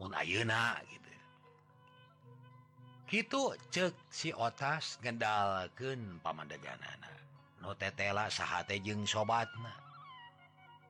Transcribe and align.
Munauna 0.00 0.80
gitu. 0.88 1.12
Gitu 3.04 3.42
cek 3.68 3.92
si 4.08 4.32
otas 4.32 4.96
gendalken 5.04 6.16
pamandajanana 6.24 7.12
notetela 7.60 8.32
saatjeng 8.32 9.04
sobatna. 9.04 9.76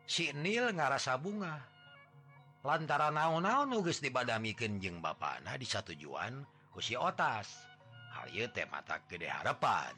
Sinil 0.07 0.71
ngarasa 0.79 1.19
bunga. 1.19 1.59
Lantaran 2.63 3.17
naon-naon 3.17 3.73
nuges 3.73 4.05
dibadamiken 4.05 4.85
jeng 4.85 5.01
Bapak 5.01 5.41
Nah 5.43 5.57
di 5.57 5.65
satujuan 5.65 6.45
kusi 6.71 6.95
otas. 6.95 7.67
Hayu 8.15 8.47
teh 8.53 8.69
mata 8.69 9.01
gede 9.11 9.27
harepan. 9.27 9.97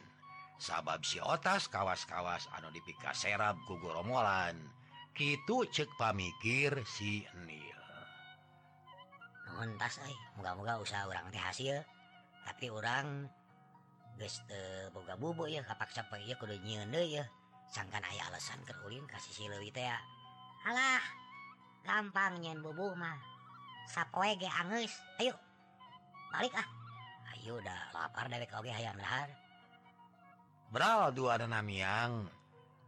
Sabab 0.63 1.03
si 1.03 1.19
otas 1.19 1.67
kawas-kawas 1.67 2.47
anu 2.55 2.71
dipika 2.71 3.11
serab 3.13 3.59
kugoromolan 3.67 4.57
gitu 5.13 5.67
cek 5.69 5.91
pamikir 6.01 6.73
sinil 6.87 7.82
ngontas 9.57 10.01
eh. 10.05 10.19
Moga-moga 10.39 10.81
usaha 10.81 11.05
orang 11.09 11.29
teh 11.33 11.41
hasil 11.41 11.77
tapi 12.43 12.67
orang 12.73 13.31
teu 14.19 14.29
eh, 14.51 14.87
boga 14.91 15.15
bubu 15.17 15.49
ya. 15.49 15.63
Kapaksa 15.65 16.05
pengen 16.09 16.37
kudu 16.37 16.57
nyeun 16.63 16.93
ya. 16.93 17.25
Sangkan 17.73 18.05
aya 18.05 18.29
alasan 18.29 18.61
keur 18.69 18.77
ulin 18.85 19.05
ka 19.09 19.17
sisi 19.21 19.49
leuwih 19.49 19.73
teh 19.73 19.85
ya. 19.85 19.99
Alah 20.69 21.03
gampang 21.85 22.41
nyen 22.43 22.61
bubu 22.61 22.93
mah. 22.99 23.19
Sapoe 23.89 24.37
ge 24.39 24.49
angeus. 24.49 24.95
Ayo 25.21 25.35
balik 26.33 26.55
ah. 26.57 26.69
Ayo 27.37 27.59
udah 27.59 27.81
lapar 27.93 28.29
dewek 28.29 28.53
oge 28.55 28.71
hayang 28.71 28.97
dahar. 28.97 29.29
Beral 30.73 31.13
dua 31.13 31.37
ada 31.37 31.45
yang 31.69 32.25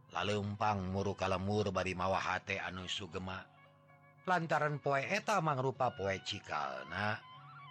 lalu 0.09 0.33
empang 0.41 0.89
muru 0.89 1.13
kalemur 1.13 1.69
bari 1.69 1.93
mawa 1.93 2.17
hate 2.17 2.57
anu 2.57 2.87
sugema. 2.89 3.54
lantaran 4.25 4.81
poe 4.81 5.05
eta 5.05 5.37
mangrupa 5.39 5.93
poe 5.93 6.17
Cikalna 6.25 7.21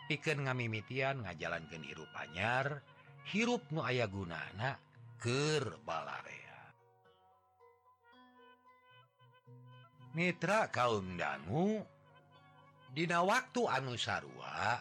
piken 0.06 0.46
ngamimitian 0.46 1.26
ngajalankan 1.26 1.82
hirup 1.82 2.10
anyar 2.14 2.80
hirup 3.26 3.66
nu 3.74 3.82
aya 3.82 4.06
gunana 4.06 4.78
keur 5.18 5.82
balarea. 5.82 6.58
Mitra 10.14 10.70
kaum 10.70 11.18
dangu 11.18 11.82
Dina 12.94 13.26
waktu 13.26 13.66
anu 13.66 13.98
sarua 13.98 14.78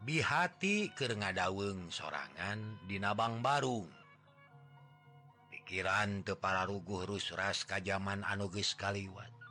bihati 0.00 0.96
keur 0.96 1.12
ngadaweng 1.20 1.92
sorangan 1.92 2.80
dinabang 2.88 3.44
Barung. 3.44 3.92
Pikiran 5.52 6.24
tepara 6.24 6.64
ruguh 6.64 7.04
rusras 7.04 7.68
Kajaman 7.68 8.24
anuges 8.24 8.72
Kaliwat. 8.80 9.43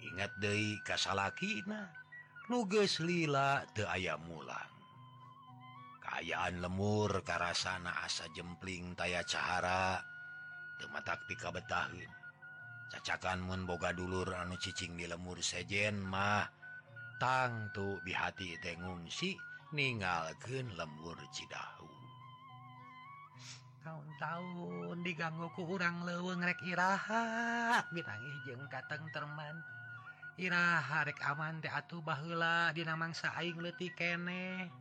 ingat 0.00 0.32
De 0.40 0.80
kasalakina 0.82 1.92
nuges 2.48 3.04
lila 3.04 3.62
the 3.76 3.84
ayam 3.84 4.24
mulang. 4.24 4.72
Kaayaan 6.00 6.64
lemur 6.64 7.22
Karasana 7.22 8.02
asa 8.02 8.26
jempling 8.32 8.96
taya 8.96 9.22
cahara 9.22 10.00
tematak 10.80 11.20
pika 11.28 11.52
betahin 11.52 12.08
cacakan 12.90 13.46
menboga 13.46 13.94
dulur 13.94 14.34
anu 14.34 14.58
cicing 14.58 14.98
di 14.98 15.06
lemur 15.06 15.38
sejen 15.38 16.02
mah 16.02 16.42
tangtu 17.22 18.02
di 18.02 18.10
hati 18.10 18.58
tengungsi 18.58 19.38
ningalken 19.70 20.74
lemur 20.74 21.14
Cidahu. 21.30 21.86
Tahun 24.20 24.98
digangguku 25.00 25.64
urang 25.64 26.04
leweng 26.04 26.44
rek 26.44 26.60
Iraha 26.66 27.80
bitangi 27.94 28.32
jeng 28.44 28.60
kateng 28.68 29.06
terman. 29.14 29.56
Irahharek 30.40 31.20
aman 31.28 31.60
teh 31.60 31.68
atuh 31.68 32.00
bahla 32.00 32.72
dina 32.72 32.96
mangsa 32.96 33.28
aing 33.36 33.60
letih 33.60 33.92
kene. 33.92 34.72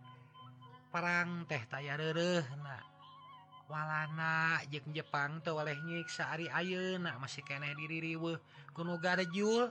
Perang 0.87 1.43
teh 1.51 1.59
taya 1.67 1.99
walana 3.69 4.57
jeng 4.73 4.89
Jepang 4.89 5.37
tuh 5.45 5.61
oleh 5.61 5.77
nyik 5.85 6.09
sehari 6.09 6.49
ayeuna 6.49 7.21
masih 7.21 7.45
kene 7.45 7.69
diriwe 7.77 8.41
kunugara 8.73 9.21
Jul 9.29 9.69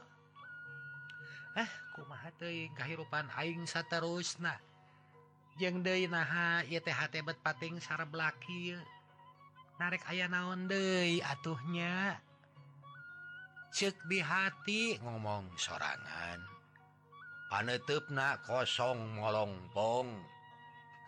eh 1.59 1.71
kumahahipan 1.99 3.27
aing 3.35 3.67
saterus 3.67 4.39
nah 4.39 4.55
jeng 5.59 5.83
De 5.83 6.07
naha 6.07 6.63
yTHT 6.63 7.27
bet 7.27 7.43
pating 7.43 7.83
sar 7.83 8.07
belaki 8.07 8.79
narek 9.83 10.07
aya 10.07 10.31
naon 10.31 10.71
De 10.71 11.19
atuhnya? 11.27 12.23
cek 13.69 14.09
di 14.09 14.21
hati 14.21 14.97
ngomong 15.01 15.53
sorangan. 15.61 16.41
Panetupna 17.49 18.41
kosong 18.45 19.17
molongpong 19.17 20.09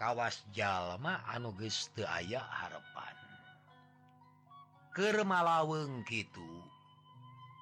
kawas 0.01 0.41
jalma 0.53 1.21
anuges 1.29 1.93
te 1.93 2.05
aya 2.05 2.41
harepan. 2.41 3.17
Kermalaweng 4.97 6.05
gitu 6.09 6.49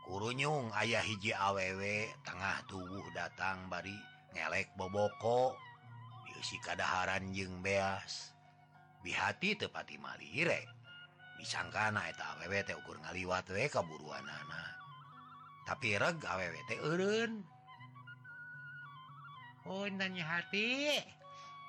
kurunyung 0.09 0.73
ayah 0.79 1.05
hiji 1.05 1.37
awewe 1.37 2.09
tengah 2.25 2.65
tubuh 2.65 3.07
datang 3.15 3.67
bari 3.71 3.95
ngelek 4.35 4.75
boboko. 4.79 5.55
Diusi 6.27 6.59
kadaharan 6.63 7.35
jeung 7.35 7.63
beas. 7.63 8.35
Bihati 9.03 9.55
tepati 9.55 9.95
malire 9.99 10.67
disangkana 11.39 12.11
eta 12.11 12.35
awewe 12.35 12.67
teh 12.67 12.75
ukur 12.75 12.99
ngaliwat 12.99 13.47
we 13.55 13.71
kaburuan 13.71 14.27
anak 14.27 14.78
tapi 15.69 16.01
reg 16.01 16.25
awwt 16.25 16.71
urun 16.81 17.45
Oh 19.69 19.85
nanya 19.85 20.25
hati. 20.25 20.97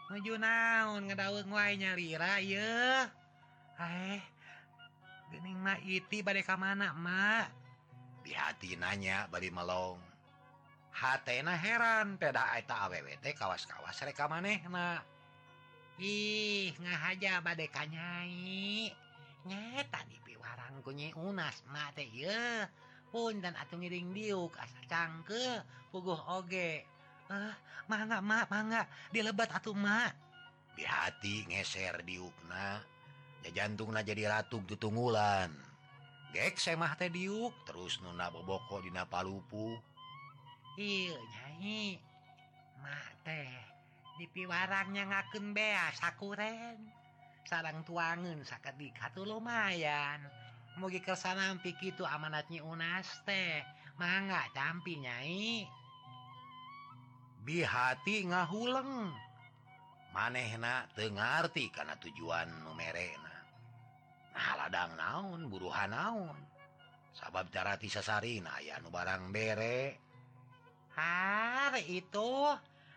Menuju 0.07 0.39
naon 0.39 1.11
ngedaun 1.11 1.51
wanya 1.51 1.99
lira 1.99 2.39
ye 2.39 3.03
eh 3.75 4.23
gening 5.27 5.59
mah 5.59 5.75
iti 5.83 6.23
badai 6.23 6.47
ka 6.47 6.55
mana 6.55 6.95
mak? 6.95 7.51
Di 8.23 8.31
hati 8.31 8.79
nanya 8.79 9.27
bari 9.27 9.51
melong. 9.51 9.99
Hatena 10.95 11.59
heran 11.59 12.15
peda 12.15 12.55
eta 12.55 12.87
awwt 12.87 13.25
kawas-kawas 13.35 13.99
reka 14.07 14.31
maneh 14.31 14.63
na 14.71 15.03
ih 15.99 16.71
ngahaja 16.79 17.43
badai 17.43 17.67
kanyai 17.67 18.95
nyeta 19.43 20.07
di 20.07 20.17
piwarang 20.23 20.79
kunyi 20.87 21.11
unas 21.19 21.67
mate 21.67 22.07
ye 22.07 22.63
pun 23.09 23.41
dan 23.41 23.57
atuh 23.57 23.81
ngiring 23.81 24.13
diuk 24.13 24.53
asa 24.55 24.79
cangke 24.85 25.65
puguh 25.89 26.17
oge. 26.37 26.85
Eh 27.29 27.55
mangga 27.89 28.21
ma 28.21 28.45
mangga 28.49 28.85
dilebat 29.09 29.49
atuh 29.53 29.73
ma. 29.73 30.09
Di 30.77 30.87
hati 30.87 31.43
ngeser 31.49 32.05
diukna 32.05 32.79
ya 33.43 33.49
jantungna 33.51 34.03
jadi 34.03 34.27
ratuk 34.27 34.67
tutunggulan 34.67 35.51
gek 36.35 36.59
semah 36.59 36.93
teh 36.99 37.09
diuk 37.09 37.55
terus 37.63 38.03
nuna 38.03 38.27
boboko 38.29 38.83
dina 38.83 39.07
palupu 39.07 39.79
iya 40.75 41.15
nyai 41.15 41.97
ma 42.83 42.99
teh 43.23 43.51
dipi 44.19 44.43
warangnya 44.43 45.07
ngakeun 45.07 45.55
bea 45.55 45.95
sakuren. 45.95 46.79
Sarang 47.47 47.81
tuangan 47.81 48.45
sakit 48.45 48.77
dikatu 48.77 49.25
lumayan 49.25 50.21
mugi 50.77 51.01
kesana 51.01 51.55
pi 51.57 51.73
itu 51.81 52.05
amanatnya 52.05 52.61
unas 52.61 53.09
teh. 53.25 53.65
Mangga 53.97 54.45
campi 54.53 55.01
nyai. 55.01 55.65
Bihati 57.41 58.29
ngahuleng. 58.29 59.09
Manehna 60.13 60.85
tengarti 60.93 61.69
karena 61.73 61.97
tujuan 61.97 62.49
numerena 62.65 63.29
nah 64.39 64.55
ladang 64.55 64.95
naon 64.95 65.51
buruhan 65.51 65.91
naon. 65.91 66.37
Sabab 67.11 67.51
cara 67.51 67.75
tisasarina 67.75 68.63
ya 68.63 68.79
nu 68.79 68.87
barang 68.87 69.35
bere. 69.35 69.99
Hari 70.95 71.83
itu. 71.99 72.31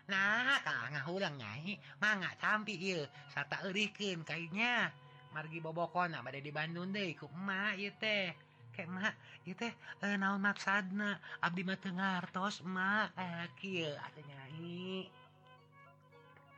Nah 0.07 0.59
kak 0.63 0.95
ngahulang 0.95 1.35
nyai. 1.35 1.75
Mangga 1.99 2.31
campi 2.39 2.79
il 2.79 3.03
serta 3.27 3.67
erikin 3.67 4.23
kayaknya 4.23 4.87
margi 5.33 5.59
bobokon 5.59 6.13
bad 6.13 6.37
di 6.37 6.51
Bandung 6.53 6.93
deku 6.93 7.27
ma 7.33 7.73
teh. 7.75 8.31
Kemak 8.73 9.13
teh 9.45 9.73
eh, 10.01 10.15
naon 10.17 10.41
maksana 10.41 11.13
Abdimah 11.45 11.77
Tengartos 11.77 12.65
ma 12.65 13.05
eh, 13.13 13.45
akil 13.45 13.93
nyanyi 14.17 15.05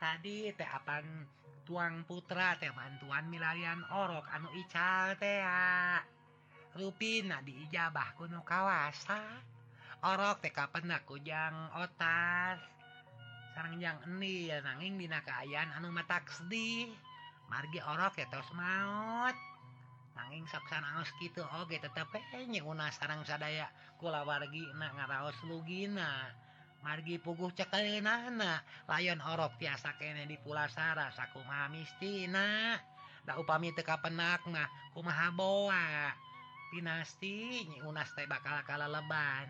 tadi 0.00 0.48
teh 0.56 0.64
apaan 0.64 1.28
tuang 1.68 2.08
putra 2.08 2.56
teh 2.56 2.72
bantuan 2.72 3.28
milarian 3.28 3.84
orok 3.92 4.32
anu 4.32 4.48
ical 4.56 5.12
teh 5.20 5.44
ruina 6.76 7.40
diijabah 7.44 8.16
kuno 8.16 8.40
kawasa. 8.44 9.20
Orok 10.04 10.44
teh 10.44 10.52
penak 10.52 11.04
kujang 11.08 11.72
otas. 11.76 12.60
Sarang 13.56 13.80
yang 13.80 13.96
ya 14.20 14.60
nanging 14.60 15.00
dina 15.00 15.24
keayaan 15.24 15.72
anu 15.80 15.88
matak 15.88 16.28
sedih 16.28 16.92
margi 17.50 17.80
orok 17.82 18.16
tos 18.30 18.50
maut. 18.54 19.36
Nanging 20.16 20.48
saksan 20.48 20.80
angus 20.80 21.12
gitu 21.20 21.44
Oge 21.60 21.76
tetap 21.76 22.08
penye 22.08 22.64
eh, 22.64 22.64
una 22.64 22.88
sarang 22.88 23.20
sadaya 23.28 23.68
kula 24.00 24.24
wargi 24.24 24.64
na 24.80 24.88
ngaraos 24.96 25.36
lugina 25.44 26.32
margi 26.80 27.20
puguh 27.20 27.52
cekel 27.52 28.00
nana 28.00 28.64
layon 28.88 29.20
orok 29.20 29.60
tiasa 29.60 29.92
kene 30.00 30.24
di 30.24 30.40
pulasara 30.40 31.12
sakumaha 31.12 31.68
mistina 31.68 32.80
da 33.28 33.36
upami 33.36 33.76
teka 33.76 34.00
penak 34.00 34.40
mah 34.48 34.68
kumaha 34.96 35.28
boa. 35.36 36.14
Pinasti 36.72 37.68
nyi 37.68 37.78
unas 37.84 38.10
teh 38.16 38.24
bakal 38.24 38.56
kala 38.64 38.88
leban 38.88 39.46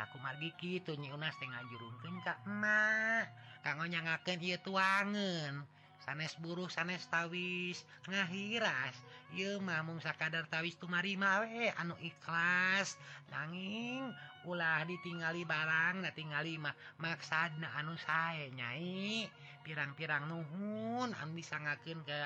aku 0.00 0.16
margi 0.16 0.48
gitu 0.56 0.96
nyi 0.96 1.12
unas 1.12 1.36
teh 1.36 1.44
ngajurungkeun 1.44 2.16
ka 2.24 2.40
emak 2.48 3.28
kanggo 3.60 3.84
nyangakeun 3.84 4.40
ieu 4.40 4.56
tuangan 4.64 5.60
sanes 6.00 6.34
buruh 6.40 6.68
sanes 6.72 7.04
tawis. 7.06 7.84
Ngahiras 8.08 8.96
Yemah 9.30 9.86
mung 9.86 10.02
sakadar 10.02 10.50
tawis 10.50 10.74
tumari 10.74 11.14
mawe 11.14 11.70
anu 11.78 11.94
ikhlas. 12.02 12.98
Nanging 13.30 14.10
ulah 14.42 14.82
ditingali 14.82 15.46
barang 15.46 16.02
na 16.02 16.10
tinggalmah 16.10 16.74
maksad 16.98 17.54
na 17.62 17.70
anu 17.78 17.94
saya 17.94 18.50
nyai. 18.50 19.30
Pirang-pirang 19.62 20.26
nuhun 20.26 21.14
anu 21.14 21.32
bisa 21.38 21.62
ngaken 21.62 22.02
ke 22.02 22.20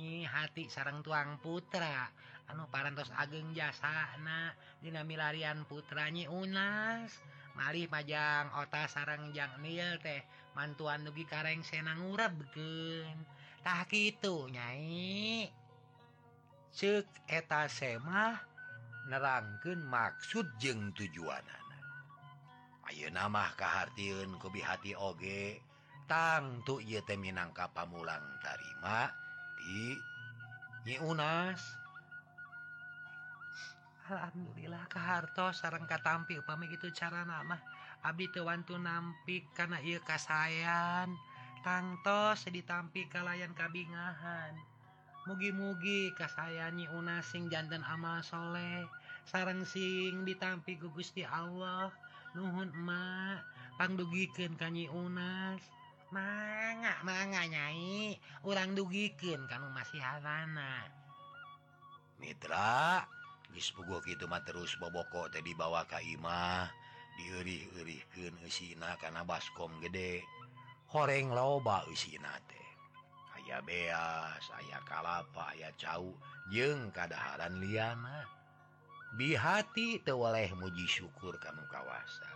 nyi 0.00 0.24
hati 0.24 0.72
sarang 0.72 1.04
tuang 1.04 1.36
putra. 1.44 2.08
Anu 2.48 2.70
parantos 2.72 3.12
ageng 3.12 3.52
jasa 3.52 4.16
na 4.24 4.54
putra 5.68 6.08
nyi 6.08 6.24
unas. 6.24 7.12
Malih 7.56 7.88
majang 7.88 8.52
otak 8.60 8.88
sarang 8.88 9.32
Jang 9.32 9.60
nil 9.60 9.96
teh 10.00 10.24
mantuan 10.56 11.04
dugi 11.04 11.28
kareng 11.28 11.60
senang 11.60 12.08
ngurebkentah 12.08 13.84
gitu 13.92 14.48
nyai. 14.48 15.52
Cek 16.72 17.28
eta 17.28 17.68
semah 17.68 18.40
nerangkeun 19.12 19.84
maksud 19.84 20.56
jeng 20.56 20.96
tujuan 20.96 21.44
ayeuna 21.44 21.78
Ayo 22.88 23.08
nama 23.12 23.52
kehartiun 23.52 24.40
kubi 24.40 24.64
hati 24.64 24.96
oge. 24.96 25.60
Tangtu 26.08 26.80
ye 26.80 27.02
minangka 27.18 27.68
pamulang 27.74 28.24
tarima 28.40 29.12
di 29.58 29.92
nyi 30.88 30.96
unas. 31.04 31.60
Alhamdulillah 34.06 34.86
keharto 34.86 35.50
sarang 35.50 35.82
katampil 35.84 36.46
pamit 36.46 36.70
itu 36.70 36.94
cara 36.94 37.26
nama 37.26 37.58
Abdi 38.06 38.30
tewantu 38.30 38.78
nampik 38.78 39.50
karena 39.50 39.82
ia 39.82 39.98
kasayan 39.98 41.10
tangtos 41.66 42.46
ditampi 42.46 43.10
kalayan 43.10 43.50
kabingahan. 43.50 44.54
Mugi-mugi 45.26 46.14
kasayanyi 46.14 46.86
unas 46.94 47.26
sing 47.26 47.50
jantan 47.50 47.82
amal 47.82 48.22
soleh 48.22 48.86
sarang 49.26 49.66
sing 49.66 50.22
ditampi 50.22 50.78
ku 50.78 50.86
Gusti 50.94 51.26
Allah. 51.26 51.90
Nuhun 52.38 52.70
emak 52.70 53.42
pangdugikeun 53.74 54.54
kanyi 54.54 54.86
unas 54.86 55.58
manga 56.14 56.94
manga 57.02 57.42
nyai 57.42 58.14
urang 58.46 58.78
dugikeun 58.78 59.50
kanu 59.50 59.66
masih 59.74 59.98
halana 59.98 60.86
mitra 62.22 63.02
geus 63.50 63.74
puguh 63.74 63.98
kitu 64.00 64.30
mah 64.30 64.40
terus 64.46 64.78
boboko 64.78 65.26
teh 65.28 65.42
dibawa 65.42 65.82
ka 65.90 65.98
diurihurihna 67.16 69.00
karena 69.00 69.24
baskom 69.24 69.72
gede. 69.80 70.22
Horeng 70.92 71.34
loba 71.34 71.82
usinate 71.90 72.56
aya 73.46 73.62
beas 73.62 74.44
aya 74.58 74.82
kalapa 74.82 75.54
aya 75.54 75.70
cau 75.78 76.14
jeung 76.50 76.90
kadaharan 76.90 77.62
liana. 77.62 78.26
Bihati 79.16 80.02
tewaleh 80.02 80.50
muji 80.58 80.84
syukur 80.84 81.38
kamu 81.38 81.62
kawasa. 81.70 82.26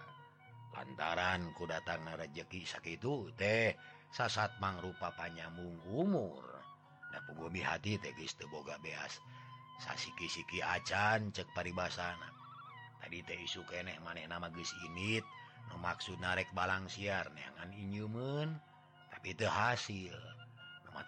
Lantaran 0.71 1.51
ku 1.53 1.67
datang 1.67 2.07
rezeki 2.09 2.63
sakitu 2.65 3.29
teh 3.37 3.75
sasat 4.15 4.57
mangrupa 4.63 5.13
panyambung 5.13 5.77
umur. 5.91 6.47
Nah, 7.11 7.21
pugu 7.27 7.51
bihati 7.51 7.99
teh 7.99 8.15
geus 8.15 8.39
teu 8.39 8.49
boga 8.49 8.79
beas. 8.79 9.19
Sasiki-siki 9.83 10.63
acan 10.63 11.35
cek 11.35 11.51
paribasana. 11.53 12.40
tadi 13.01 13.25
isu 13.45 13.65
kenek 13.67 13.99
maneh 14.05 14.29
nama 14.29 14.53
ini 14.53 15.19
memaksud 15.75 16.21
narek 16.21 16.53
balang 16.53 16.87
siar 16.87 17.29
neangan 17.33 17.73
innyumen 17.75 18.55
tapi 19.11 19.35
itu 19.35 19.49
hasil. 19.49 20.17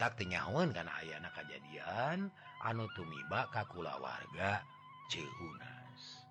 Taknyawan 0.03 0.75
karena 0.75 0.91
ayana 0.99 1.31
kejadian 1.31 2.27
anu 2.67 2.91
tumiba 2.97 3.47
kakula 3.55 3.95
warga 4.03 4.65
Cihunas 5.07 6.27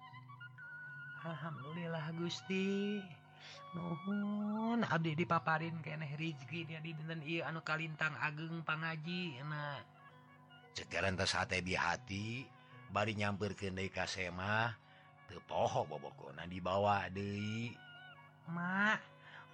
Alhamdulillah 1.23 2.11
Gusti. 2.19 2.99
Nuhun 3.71 4.83
Abdi 4.83 5.15
dipaparin 5.15 5.79
keeh 5.79 6.19
Rizki 6.19 6.67
anu 7.47 7.63
Kalintang 7.63 8.11
Ageng 8.19 8.59
Pangaji 8.67 9.39
enak 9.39 9.87
sekarang 10.75 11.15
di 11.63 11.75
hati 11.75 12.43
bari 12.91 13.15
nyampir 13.15 13.55
deui 13.55 13.87
ka 13.87 14.03
semah 14.03 14.75
poho 15.47 15.87
boboko 15.87 16.33
nah 16.35 16.49
dibawa 16.49 17.07
deui. 17.13 17.71
Ma 18.51 18.97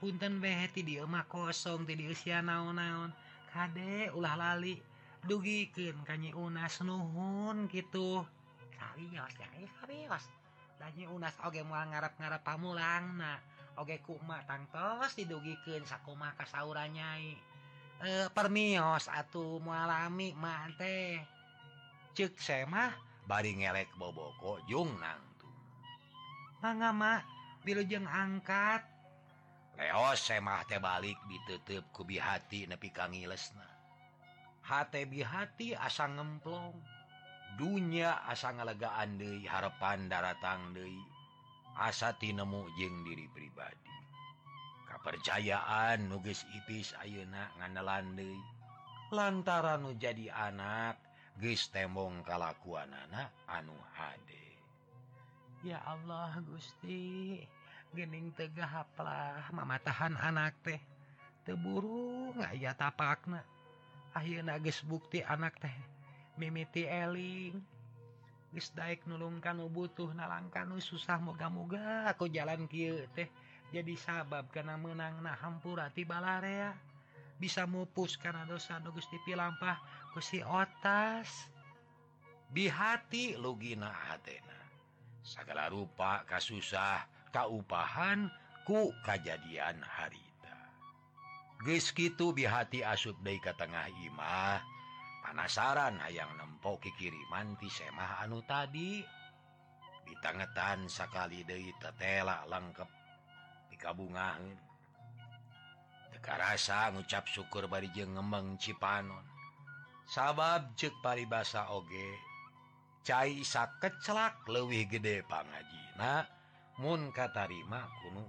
punten 0.01 0.41
beheti 0.41 0.81
dimah 0.81 1.29
kosong 1.29 1.85
di 1.85 2.07
usia 2.09 2.41
naon-naon. 2.41 3.13
Kadek 3.51 4.15
ulah 4.17 4.33
lali. 4.33 4.79
Dugikin 5.27 5.97
kanyi 6.07 6.31
unas 6.31 6.79
nuhun 6.81 7.67
gitu 7.67 8.23
serius 8.97 9.69
sarios 9.77 10.23
da 10.77 10.85
lagi 10.89 11.09
unas 11.09 11.33
oge 11.45 11.61
mual 11.65 11.89
ngarap-ngarap 11.89 12.41
pamulang 12.45 13.17
nah 13.17 13.37
oge 13.77 14.01
kuma 14.05 14.41
tangtos 14.45 15.13
didugikin 15.17 15.85
sakuma 15.85 16.33
kasaura 16.37 16.85
nyai. 16.89 17.37
E, 17.97 18.29
permios 18.29 19.09
atuh 19.09 19.57
mualami 19.57 20.33
mante 20.37 21.21
cek 22.13 22.37
semah 22.37 22.93
bari 23.25 23.57
ngelek 23.57 23.89
boboko 23.97 24.61
jungnang 24.69 25.21
mangama 26.61 27.21
wilujeng 27.61 28.07
angkat. 28.07 28.81
Leos 29.77 30.25
semah 30.25 30.65
teh 30.65 30.81
balik 30.81 31.17
ditutup 31.29 31.85
kubi 31.93 32.17
hati 32.17 32.65
nepi 32.65 32.89
ka 32.89 33.05
ngilesna. 33.05 33.67
Hate 34.65 35.05
bihati 35.05 35.77
asa 35.77 36.09
ngemplong. 36.09 36.73
Dunya 37.57 38.25
asa 38.25 38.53
ngalegaan 38.53 39.21
deui 39.21 39.45
harapan 39.45 40.09
daratang 40.09 40.73
deui. 40.73 40.97
Asa 41.77 42.17
tinemu 42.17 42.65
jeung 42.77 43.05
diri 43.05 43.29
pribadi. 43.29 43.93
Kepercayaan 44.89 46.09
nuges 46.09 46.41
ipis 46.57 46.97
ayeuna 46.97 47.53
ngandelan 47.61 48.17
deui. 48.17 48.41
Lantaran 49.13 49.85
nu 49.87 49.95
jadi 49.95 50.33
anak 50.33 50.99
geus 51.39 51.69
tembong 51.69 52.25
kalakuan 52.25 52.91
anak 52.91 53.31
anu 53.47 53.77
hade. 53.95 54.46
ya 55.65 55.81
Allah 55.85 56.37
Gusti. 56.45 57.41
Gening 57.95 58.35
tegah 58.35 58.67
haplah 58.67 59.47
mamatahan 59.55 60.13
anak 60.19 60.59
teh. 60.61 60.81
Teburu 61.47 62.35
nggak 62.35 62.53
ya 62.59 62.75
tapakna. 62.75 63.41
Akhir 64.11 64.43
nagis 64.43 64.83
bukti 64.83 65.23
anak 65.23 65.57
teh. 65.57 65.73
Mimiti 66.35 66.85
eling. 66.85 67.57
Ges 68.51 68.71
Daik 68.75 69.03
nulungkan 69.07 69.59
butuh 69.69 70.11
nalangkan 70.15 70.71
susah 70.79 71.19
moga-moga 71.19 72.11
aku 72.11 72.27
jalan 72.27 72.67
ki 72.67 73.07
teh. 73.15 73.29
Jadi 73.67 73.99
sabab 73.99 74.47
karena 74.51 74.79
menang 74.79 75.19
nah 75.19 75.35
hampura 75.35 75.91
hati 75.91 76.07
balarea. 76.07 76.75
Bisa 77.37 77.69
mupus 77.69 78.17
karena 78.17 78.49
dosa 78.49 78.81
nugus 78.81 79.05
tipi 79.11 79.35
ku 79.37 79.71
kusi 80.17 80.41
otas. 80.41 81.29
Bihati 82.47 83.35
lugina 83.35 83.91
aden. 84.15 84.46
segala 85.27 85.67
rupa 85.67 86.23
kas 86.23 86.47
susah 86.47 87.03
kauupahan 87.35 88.31
ku 88.63 88.95
kejadian 89.03 89.83
harita. 89.83 90.55
Geskitu 91.67 92.31
bihati 92.31 92.79
asub 92.79 93.19
ka 93.43 93.51
Tengah 93.59 93.91
Imah 94.07 94.63
panasaran 95.27 95.99
ayaang 95.99 96.39
nempok 96.39 96.79
kikiriman 96.79 97.59
ti 97.59 97.67
semah 97.67 98.23
anu 98.23 98.39
tadi. 98.47 99.03
Ditangetan 100.07 100.87
sakali 100.87 101.43
deui 101.43 101.75
tetela 101.83 102.47
lengkap 102.47 102.87
dikabungan 103.75 104.39
teka 106.15 106.39
rasa 106.39 106.87
ngucap 106.95 107.27
syukur 107.27 107.67
bari 107.67 107.91
jeung 107.91 108.15
ngembeng 108.15 108.55
Cipanon. 108.55 109.27
Sabab 110.07 110.71
cek 110.79 111.03
paribasa 111.03 111.67
oge 111.75 112.26
cai 113.03 113.41
kecelak 113.81 114.45
lewih 114.47 114.87
gede 114.89 115.25
Panjina 115.25 116.25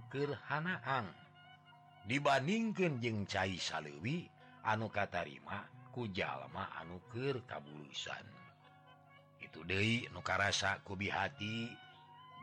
keur 0.09 0.31
hanaang 0.49 1.09
dibandingkan 2.09 2.97
jeung 3.01 3.29
cai 3.29 3.61
Lewi 3.85 4.25
anu 4.65 4.89
Katarima 4.89 5.65
ku 5.93 6.09
jalma 6.09 6.73
anu 6.81 7.01
keur 7.13 7.45
kabulusan 7.45 8.25
itu 9.45 9.61
dei 9.65 10.09
nu 10.13 10.21
karasa 10.25 10.81
kubi 10.85 11.13
hati 11.13 11.69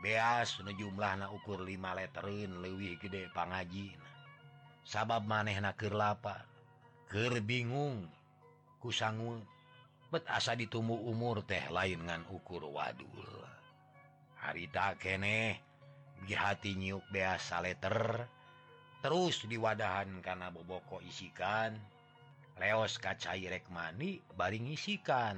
beas 0.02 0.58
jumlah 0.62 1.18
na 1.18 1.26
ukur 1.34 1.62
5 1.62 1.70
letterun 1.98 2.62
lewih 2.62 2.94
gede 3.02 3.26
Panjina 3.34 4.06
sabab 4.86 5.26
maneh 5.26 5.58
naker 5.58 5.94
lapar 5.94 6.46
Ker 7.06 7.38
bingung 7.38 8.10
kusangun 8.82 9.38
cepet 10.16 10.32
asa 10.32 10.56
ditumbu 10.56 10.96
umur 11.12 11.44
teh 11.44 11.68
lain 11.68 12.08
ngan 12.08 12.24
ukur 12.32 12.64
wadul 12.72 13.28
harita 14.40 14.96
kene 14.96 15.60
dihati 16.24 16.72
nyuk 16.72 17.04
beasa 17.12 17.60
letter 17.60 18.24
terus 19.04 19.44
diwadahan 19.44 20.24
karena 20.24 20.48
boboko 20.48 21.04
isikan. 21.04 21.76
Leos 22.56 22.96
kacai 22.96 23.44
rekmani 23.44 24.24
baring 24.40 24.72
isikan. 24.72 25.36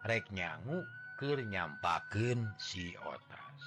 Rek 0.00 0.32
nyangu 0.32 0.80
nyampaken 1.20 2.56
si 2.56 2.96
otas. 2.96 3.60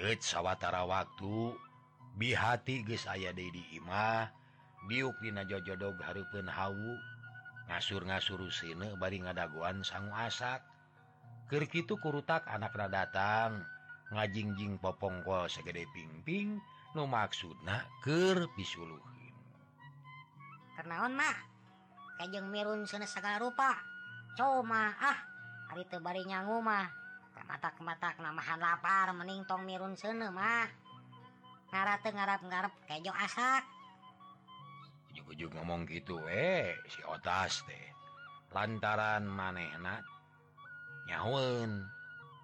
Let 0.00 0.24
sawwatara 0.24 0.88
waktu 0.88 1.60
bihati 2.16 2.88
ge 2.88 2.96
saya 2.96 3.36
Dedi 3.36 3.76
Imah 3.76 4.32
diukdina 4.88 5.44
jojodo 5.44 5.92
Harpun 6.00 6.48
Hawu. 6.48 7.19
ngasur 7.70 8.02
ngasur 8.02 8.42
sine 8.50 8.98
bari 8.98 9.22
ngadaguan 9.22 9.86
sangu 9.86 10.10
asak. 10.10 10.66
Kerkitu 11.46 12.02
kurutak 12.02 12.42
anaknya 12.50 12.90
datang. 12.90 13.62
Ngajingjing 14.10 14.82
popongkol 14.82 15.46
segede 15.46 15.86
pingping. 15.94 16.58
No 16.98 17.06
maksudna 17.06 17.86
ker 18.02 18.50
pisuluhin. 18.58 19.34
Karena 20.74 21.06
mah 21.06 21.36
kajeng 22.18 22.50
mirun 22.50 22.82
sana 22.90 23.06
segala 23.06 23.38
rupa. 23.38 23.78
Coma 24.34 24.90
ah 24.98 25.18
hari 25.70 25.86
tebari 25.86 26.26
nyangu 26.26 26.58
mah. 26.58 26.90
Kematak 27.38 27.78
kematak 27.78 28.18
namahan 28.18 28.58
lapar 28.58 29.14
mening 29.14 29.46
tong 29.46 29.62
mirun 29.62 29.94
sene 29.94 30.26
mah. 30.34 30.66
Ngarate 31.70 32.10
ngarap 32.10 32.42
ngarap 32.42 32.74
kejo 32.90 33.14
asak. 33.14 33.62
ujuk-ujuk 35.20 35.52
ngomong 35.52 35.84
gitu 35.84 36.16
eh 36.32 36.72
si 36.88 37.04
otas 37.04 37.60
teh. 37.68 37.86
Lantaran 38.56 39.28
manehna 39.28 40.00
nyaun 41.04 41.84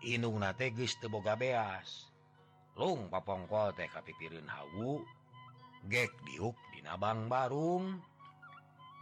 inung 0.05 0.45
na 0.45 0.53
tegis 0.53 0.93
teboga 1.01 1.41
beas. 1.41 2.13
Lung 2.77 3.09
papongkol 3.09 3.73
teh 3.73 3.89
kapipirin 3.89 4.45
hawu 4.45 5.01
gek 5.89 6.13
diuk 6.29 6.57
di 6.77 6.85
nabang 6.85 7.33
barung. 7.33 7.97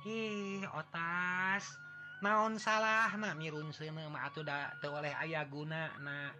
Hi 0.06 0.62
otas 0.70 1.66
naon 2.22 2.62
salah 2.62 3.10
na 3.18 3.34
mirun 3.34 3.74
sene 3.74 4.06
ma 4.06 4.30
atuh 4.30 4.46
da 4.46 4.70
teu 4.78 4.94
oleh 4.94 5.10
aya 5.18 5.42
guna 5.50 5.90
na. 5.98 6.30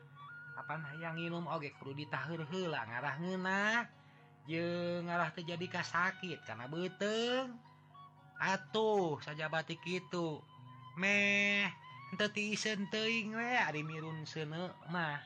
Apan 0.55 0.87
hayang 0.87 1.19
nginum 1.19 1.50
oge 1.50 1.75
kudu 1.83 1.99
ditaheur 1.99 2.47
heula 2.47 2.87
ngarah 2.87 3.19
ngeunah. 3.19 4.04
ngarah 4.45 5.01
ngalah 5.09 5.31
terjadi 5.33 5.67
ka 5.73 5.81
sakit 5.81 6.45
karena 6.45 6.69
beteng 6.69 7.57
atuh 8.37 9.17
saja 9.25 9.49
batik 9.49 9.81
itu. 9.89 10.37
Meh 11.01 11.67
teti 12.15 12.55
teuing 12.93 13.35
we 13.35 13.51
ari 13.57 13.81
mirun 13.81 14.29
sene 14.29 14.71
mah. 14.93 15.19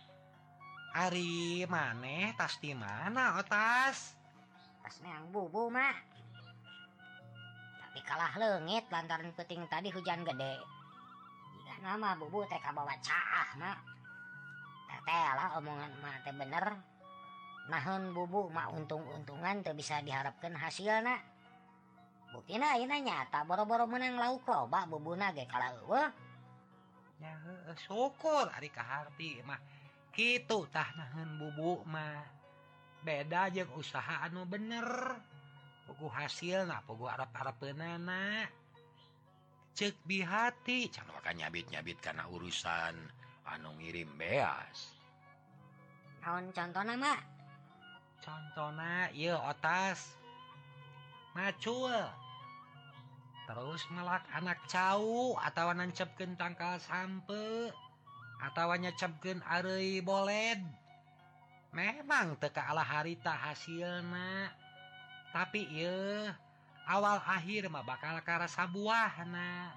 Ari 0.94 1.66
maneh 1.68 2.32
tas 2.38 2.56
di 2.62 2.72
mana 2.72 3.42
otas? 3.42 4.14
Tasnya 4.86 5.20
yang 5.20 5.34
bubu 5.34 5.68
mah. 5.68 5.94
Tapi 7.82 8.00
kalah 8.06 8.32
lengit 8.38 8.86
lantaran 8.88 9.34
peting 9.34 9.66
tadi 9.66 9.90
hujan 9.90 10.22
gede. 10.22 10.56
Jika 11.58 11.74
nama 11.82 12.14
bubu 12.14 12.46
teh 12.46 12.56
kabawa 12.62 12.94
caah 13.02 13.50
mak 13.58 13.78
teteh 14.88 15.28
lah 15.34 15.58
omongan 15.58 15.92
mah 16.00 16.16
teh 16.22 16.32
bener. 16.32 16.97
nahun 17.68 18.16
bubu 18.16 18.48
mak 18.48 18.72
untung-untungan 18.72 19.60
tuh 19.60 19.76
bisa 19.76 20.00
diharapkan 20.00 20.56
hasil 20.56 21.04
nak 21.04 21.20
bukti 22.32 22.56
na 22.60 22.76
nyata 22.76 23.44
boro-boro 23.44 23.84
menang 23.88 24.16
lauk 24.16 24.44
loba 24.48 24.84
bubu 24.88 25.16
nage 25.16 25.44
kalau 25.48 25.96
ya, 27.18 27.34
syukur 27.76 28.46
hari 28.50 28.70
kaharti 28.70 29.42
mah. 29.42 29.58
Gitu 30.14 30.66
tah 30.70 30.88
nahun 30.98 31.38
bubu 31.38 31.86
mah. 31.86 32.26
Beda 33.02 33.46
aja 33.46 33.62
usaha 33.78 34.26
anu 34.26 34.42
bener. 34.46 34.86
Pugu 35.86 36.10
hasil 36.10 36.68
nah 36.68 36.84
pugu 36.84 37.08
arab-arab 37.08 37.56
penana 37.56 38.44
cek 39.72 39.94
di 40.04 40.20
hati. 40.20 40.90
Can 40.90 41.06
nyabit-nyabit 41.08 42.02
karena 42.02 42.26
urusan 42.26 42.98
anu 43.46 43.70
ngirim 43.78 44.10
beas. 44.18 44.98
Naon 46.18 46.50
contoh 46.52 46.82
nama 46.82 47.37
contohna 48.22 49.10
ia 49.14 49.38
otas. 49.38 50.18
Macul. 51.36 51.94
Terus 53.48 53.82
melak 53.94 54.28
anak 54.36 54.60
cau 54.68 55.38
atau 55.40 55.72
nancepken 55.72 56.36
tangkal 56.36 56.76
sampe 56.82 57.72
ataunya 58.38 58.92
ceken 58.94 59.40
Ari 59.42 60.04
boled 60.04 60.60
memang 61.72 62.36
teka 62.36 62.68
Allah 62.68 62.84
harita 62.84 63.32
hasilna. 63.32 64.52
Tapi 65.32 65.64
il 65.64 66.28
awal 66.88 67.20
akhir 67.24 67.68
mah 67.72 67.84
bakal 67.84 68.16
karasa 68.24 68.64
buahna 68.68 69.72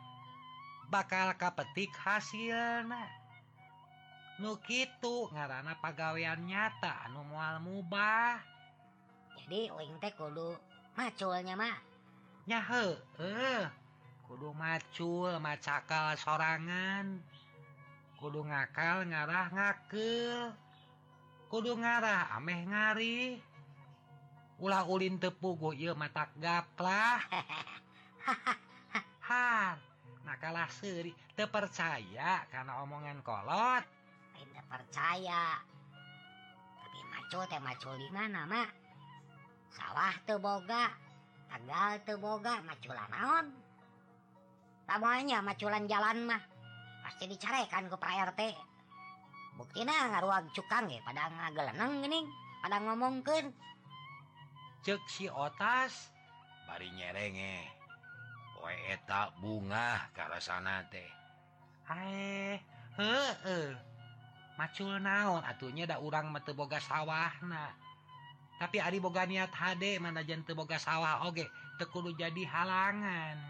bakal 0.92 1.32
kapetik 1.40 1.96
hasilna. 1.96 3.21
Nukitu 4.42 5.30
ngarana 5.30 5.78
pagawean 5.78 6.50
nyata 6.50 7.06
anu 7.06 7.22
mual 7.30 7.62
mubah. 7.62 8.42
Jadi 9.38 9.70
uing 9.70 10.02
teh 10.02 10.10
kudu 10.18 10.58
maculnya 10.98 11.54
mah. 11.54 11.78
Nyahe 12.50 12.98
eh 13.22 13.70
kudu 14.26 14.50
macul 14.58 15.38
macakal 15.38 16.18
sorangan. 16.18 17.22
Kudu 18.18 18.42
ngakal 18.50 19.06
ngarah 19.14 19.54
ngakel 19.54 20.58
kudu 21.46 21.78
ngarah 21.78 22.34
ameh 22.42 22.66
ngari. 22.66 23.38
Ulah 24.58 24.90
ulin 24.90 25.22
tepugu 25.22 25.78
ieu 25.78 25.94
matak 25.94 26.34
gaplah. 26.42 27.22
Har 29.30 29.78
nakalah 30.26 30.66
seuri. 30.74 31.14
Teu 31.38 31.46
percaya 31.46 32.42
karena 32.50 32.82
omongan 32.82 33.22
kolot. 33.22 34.01
percaya. 34.72 35.60
Tapi 36.80 37.00
macul 37.12 37.44
teh 37.52 37.60
macul 37.60 37.96
di 38.00 38.10
mana 38.16 38.48
mak 38.48 38.70
sawah 39.76 40.16
teboga 40.24 40.88
tegal 41.52 42.00
teboga 42.08 42.64
maculan 42.64 43.10
naon? 43.12 43.46
Tamanya 44.88 45.44
maculan 45.44 45.84
jalan 45.92 46.32
mah 46.32 46.42
pasti 47.04 47.28
dicarekan 47.28 47.92
ke 47.92 47.96
pra 48.00 48.32
RT 48.32 48.42
buktina 49.60 49.94
ngaruag 50.16 50.48
cukang 50.56 50.88
ya 50.88 51.04
pada 51.04 51.28
ngageleneng 51.28 52.02
geuning 52.02 52.28
pada 52.64 52.82
ngomongkan 52.82 53.52
cek 54.82 55.02
si 55.06 55.30
otas 55.30 56.10
bari 56.66 56.90
nyerenge 56.98 57.68
poe 58.58 58.74
eta 58.90 59.34
bunga 59.42 60.08
karasana 60.14 60.86
teh. 60.90 61.10
Hae 61.90 62.62
heeh. 62.98 63.91
macul 64.60 64.98
naon 65.00 65.44
atuhnya 65.46 65.88
da 65.88 65.98
urang 66.02 66.32
meteboga 66.32 66.80
sawah 66.80 67.32
nah 67.46 67.72
tapi 68.62 68.78
Ari 68.78 69.02
boga 69.02 69.26
niat 69.26 69.50
HD 69.50 69.98
manajan 69.98 70.46
teboga 70.46 70.78
sawah 70.78 71.26
oge 71.26 71.50
tekulu 71.82 72.14
jadi 72.14 72.46
halangan. 72.46 73.42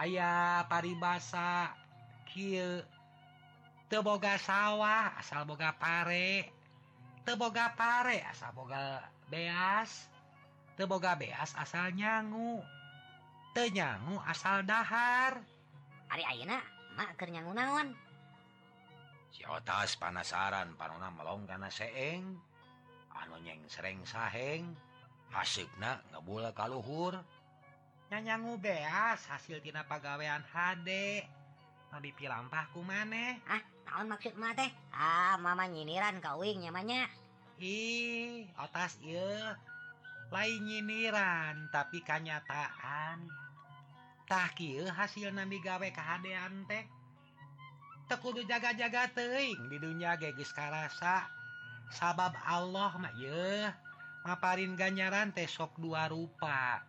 Ayaah 0.00 0.64
paribasa 0.72 1.76
kill 2.24 2.80
teboga 3.92 4.40
sawah 4.40 5.12
asal 5.20 5.44
boga 5.44 5.76
pare. 5.76 6.48
Teboga 7.28 7.76
pare 7.76 8.24
asal 8.24 8.56
boga 8.56 9.04
beas. 9.28 10.08
Teboga 10.80 11.12
beas 11.20 11.52
asal 11.52 11.92
nyangu. 11.92 12.64
Tenyangu 13.52 14.16
asal 14.24 14.64
dahar. 14.64 15.44
Ari 16.08 16.24
Aak 16.24 17.20
nyangu 17.28 17.52
naon? 17.52 17.92
sitas 19.34 19.98
panasaran 19.98 20.78
panona 20.78 21.10
melong 21.10 21.42
karena 21.50 21.66
anu 23.18 23.36
nyeng 23.42 23.66
serreng 23.66 23.98
saheng 24.06 24.78
hasibna 25.34 25.98
ngebula 26.14 26.54
kalluhur 26.54 27.18
nyanyangu 28.14 28.54
beas 28.62 29.26
hasil 29.26 29.58
tina 29.58 29.82
pagawean 29.90 30.46
HD 30.46 31.18
tadi 31.90 32.10
pilampahku 32.14 32.82
maneh. 32.82 33.42
Ah 33.50 33.62
tahun 33.86 34.06
maksud 34.14 34.34
mate 34.38 34.70
ah 34.94 35.34
mama 35.42 35.66
nyiniran 35.66 36.22
kauwing 36.22 36.62
nyamanya 36.62 37.10
hi 37.58 38.46
atas 38.54 38.98
il 39.02 39.54
lain 40.30 40.62
nyiniran 40.62 41.70
tapi 41.74 42.02
kanyataan 42.02 43.18
tak 44.30 44.58
hasil 44.94 45.30
nabi 45.34 45.58
gawe 45.58 45.88
kehaan 45.90 46.66
teh. 46.70 46.86
Tekudu 48.04 48.44
jaga-jaga 48.44 49.08
teing 49.16 49.72
didunya 49.72 50.12
geges 50.20 50.52
karasa. 50.52 51.24
Sabab 51.88 52.36
Allah 52.44 52.92
May 53.00 53.24
ngaparin 54.24 54.76
ganyaran 54.76 55.32
tesok 55.32 55.76
dua 55.80 56.08
rupa. 56.12 56.84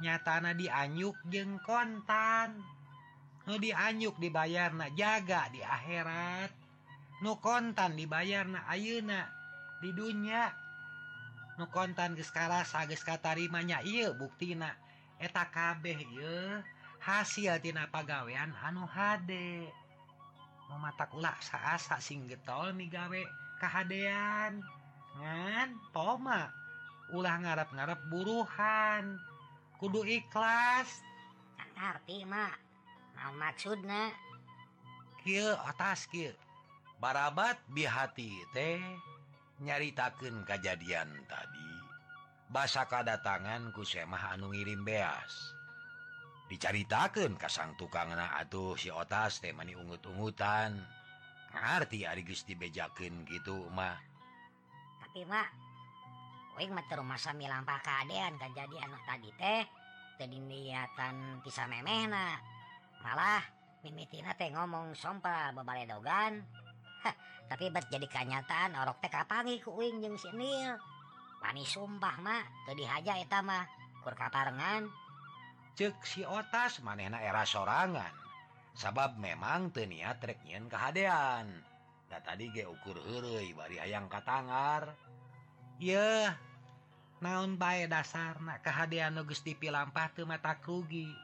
Nyatana 0.00 0.56
dianyuk 0.56 1.16
jeng 1.28 1.60
kontan. 1.60 2.64
Nu 3.44 3.56
dianyuk 3.60 4.16
dibayar 4.20 4.72
na 4.72 4.88
jaga 4.92 5.52
di 5.52 5.60
akhirat. 5.60 6.52
Nu 7.20 7.36
kontan 7.40 7.96
dibayar 7.98 8.48
na 8.48 8.64
ayeuna 8.68 9.28
di 9.78 9.90
dunia 9.92 10.68
nu 11.58 11.66
kontan 11.74 12.14
geus 12.14 12.30
karasa 12.30 12.86
geus 12.86 13.02
katarima 13.02 13.60
nya 13.66 13.82
ieu 13.82 14.14
buktina. 14.14 14.78
Eta 15.18 15.50
kabeh 15.50 15.98
ieu 16.14 16.62
hasil 17.02 17.58
tina 17.58 17.90
pagawean 17.90 18.54
anu 18.62 18.86
hade. 18.86 19.66
memata 20.68 21.08
ulah 21.16 21.36
saasa 21.40 21.96
sing 21.98 22.28
getol 22.28 22.72
nih 22.76 22.92
gawe 22.92 23.22
kehaan 23.58 24.62
poma 25.90 26.52
ulah 27.12 27.36
ngarap-ngarap 27.40 28.00
buruhan. 28.12 29.16
Kudu 29.80 30.04
ikhlas. 30.04 31.02
Artimak 31.78 32.58
maksudnya 33.38 34.10
kieu 35.22 35.54
atas 35.62 36.10
kieu. 36.10 36.34
Barabat 36.98 37.62
bihati 37.70 38.34
teh 38.50 38.82
nyaritakan 39.62 40.42
kejadian 40.42 41.06
tadi. 41.30 41.70
Bahasa 42.50 42.82
kedatangan 42.90 43.70
kusemah 43.70 44.34
anu 44.34 44.50
ngirim 44.50 44.82
beas. 44.82 45.57
dicaritakan 46.48 47.36
kasang 47.36 47.76
tukang 47.76 48.10
atuh 48.16 48.74
si 48.80 48.88
otas 48.88 49.44
teh 49.44 49.52
mani 49.52 49.76
ungut-ungutan. 49.76 50.80
Ngerti 51.48 52.04
Arigus 52.08 52.44
dibejakeun 52.44 53.24
gitu 53.28 53.68
mah. 53.72 53.96
Tapi 55.04 55.24
mah 55.24 55.48
masa 57.06 57.30
milampah 57.36 57.78
keadaan 57.84 58.34
kan 58.34 58.50
jadi 58.50 58.76
anak 58.82 59.02
tadi 59.06 59.30
teh 59.38 59.62
tadiatan 60.18 61.38
kisah 61.46 61.70
meme 61.70 62.10
malah 62.98 63.44
mimitina 63.86 64.34
teh 64.34 64.50
ngomong 64.50 64.98
sompa 64.98 65.54
bebalik 65.54 65.86
dogan. 65.86 66.42
Hah, 67.06 67.14
tapi 67.46 67.70
bet 67.70 67.86
jadi 67.86 68.10
kenyataan 68.10 68.74
orok 68.74 68.98
teh 68.98 69.12
kapangi 69.12 69.62
kuing 69.62 70.02
jeung 70.02 70.18
sinil 70.18 70.74
pani 71.38 71.62
sumpah 71.62 72.18
mak 72.18 72.44
tadi 72.66 72.82
haja 72.82 73.14
eta 73.22 73.38
mah 73.38 73.62
kur 74.02 74.18
kaparengan. 74.18 74.90
cek 75.78 76.02
si 76.02 76.26
otas 76.26 76.82
manehna 76.82 77.22
era 77.22 77.46
sorangan. 77.46 78.10
Sabab 78.74 79.14
memang 79.22 79.70
tenia 79.70 80.10
nyieun 80.18 80.66
kahadean. 80.66 81.46
Da 82.10 82.18
tadi 82.18 82.50
ge 82.50 82.66
ukur 82.66 82.98
heureuy 82.98 83.54
bari 83.54 83.78
hayang 83.78 84.10
katangar. 84.10 84.98
Ye 85.78 86.34
naon 87.22 87.54
bae 87.54 87.86
dasarna 87.86 88.58
kehadean 88.58 89.14
nu 89.14 89.22
geus 89.22 89.46
dipilampah 89.46 90.10
teu 90.18 90.26
mata 90.26 90.58
rugi 90.58 91.14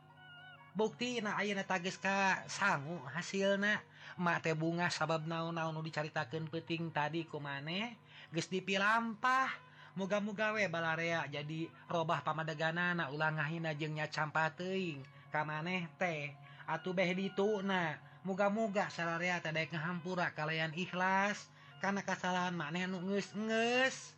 bukti 0.74 1.18
na 1.18 1.34
ayeuna 1.34 1.66
tagis 1.66 1.98
ka 1.98 2.46
sangu 2.46 3.02
hasilna. 3.10 3.82
Mak 4.22 4.46
teh 4.46 4.54
bunga 4.54 4.86
sabab 4.86 5.26
naon-naon 5.26 5.74
nu 5.74 5.82
dicaritakeun 5.82 6.46
peuting 6.46 6.94
tadi 6.94 7.26
ku 7.26 7.42
maneh 7.42 7.98
geus 8.30 8.46
dipilampah. 8.46 9.63
muga-mugawe 9.94 10.62
balarea. 10.70 11.26
Jadi 11.30 11.70
robah 11.90 12.22
pamadeganana 12.22 13.10
ulang 13.10 13.38
ngahina 13.38 13.74
jengnya 13.74 14.10
campa 14.10 14.50
teing 14.54 15.02
ka 15.30 15.42
maneh 15.46 15.90
teh 15.98 16.34
atuh 16.66 16.94
beh 16.94 17.10
dituna. 17.14 17.98
Muga-muga 18.24 18.88
salarea 18.88 19.36
daek 19.40 19.74
ngahampura 19.74 20.32
kalian 20.32 20.72
ikhlas. 20.74 21.50
Karena 21.82 22.00
kesalahan 22.00 22.56
maneh 22.56 22.88
nu 22.88 23.02
geus-geus 23.04 24.16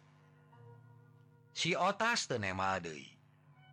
si 1.57 1.73
otas 1.75 2.29
tenema 2.31 2.79
deui. 2.79 3.09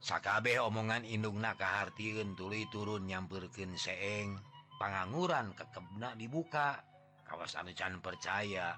Sakabeh 0.04 0.60
omongan 0.60 1.08
indungna 1.08 1.56
kahartieun 1.56 2.36
tuluy 2.36 2.68
turun 2.74 3.08
nyamperkeun 3.08 3.78
seeng. 3.80 4.36
Panganguran 4.82 5.56
kekebna 5.56 6.18
dibuka. 6.20 6.84
Kawasan 7.24 7.72
can 7.72 8.04
percaya 8.04 8.76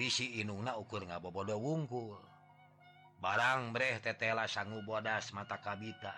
bisi 0.00 0.40
inungna 0.40 0.80
ukur 0.80 1.04
ngabobodo 1.04 1.60
wungkul 1.60 2.31
barang 3.22 3.70
breh 3.70 4.02
tetela 4.02 4.50
sanggu 4.50 4.82
bodas 4.82 5.30
mata 5.30 5.62
kabita. 5.62 6.10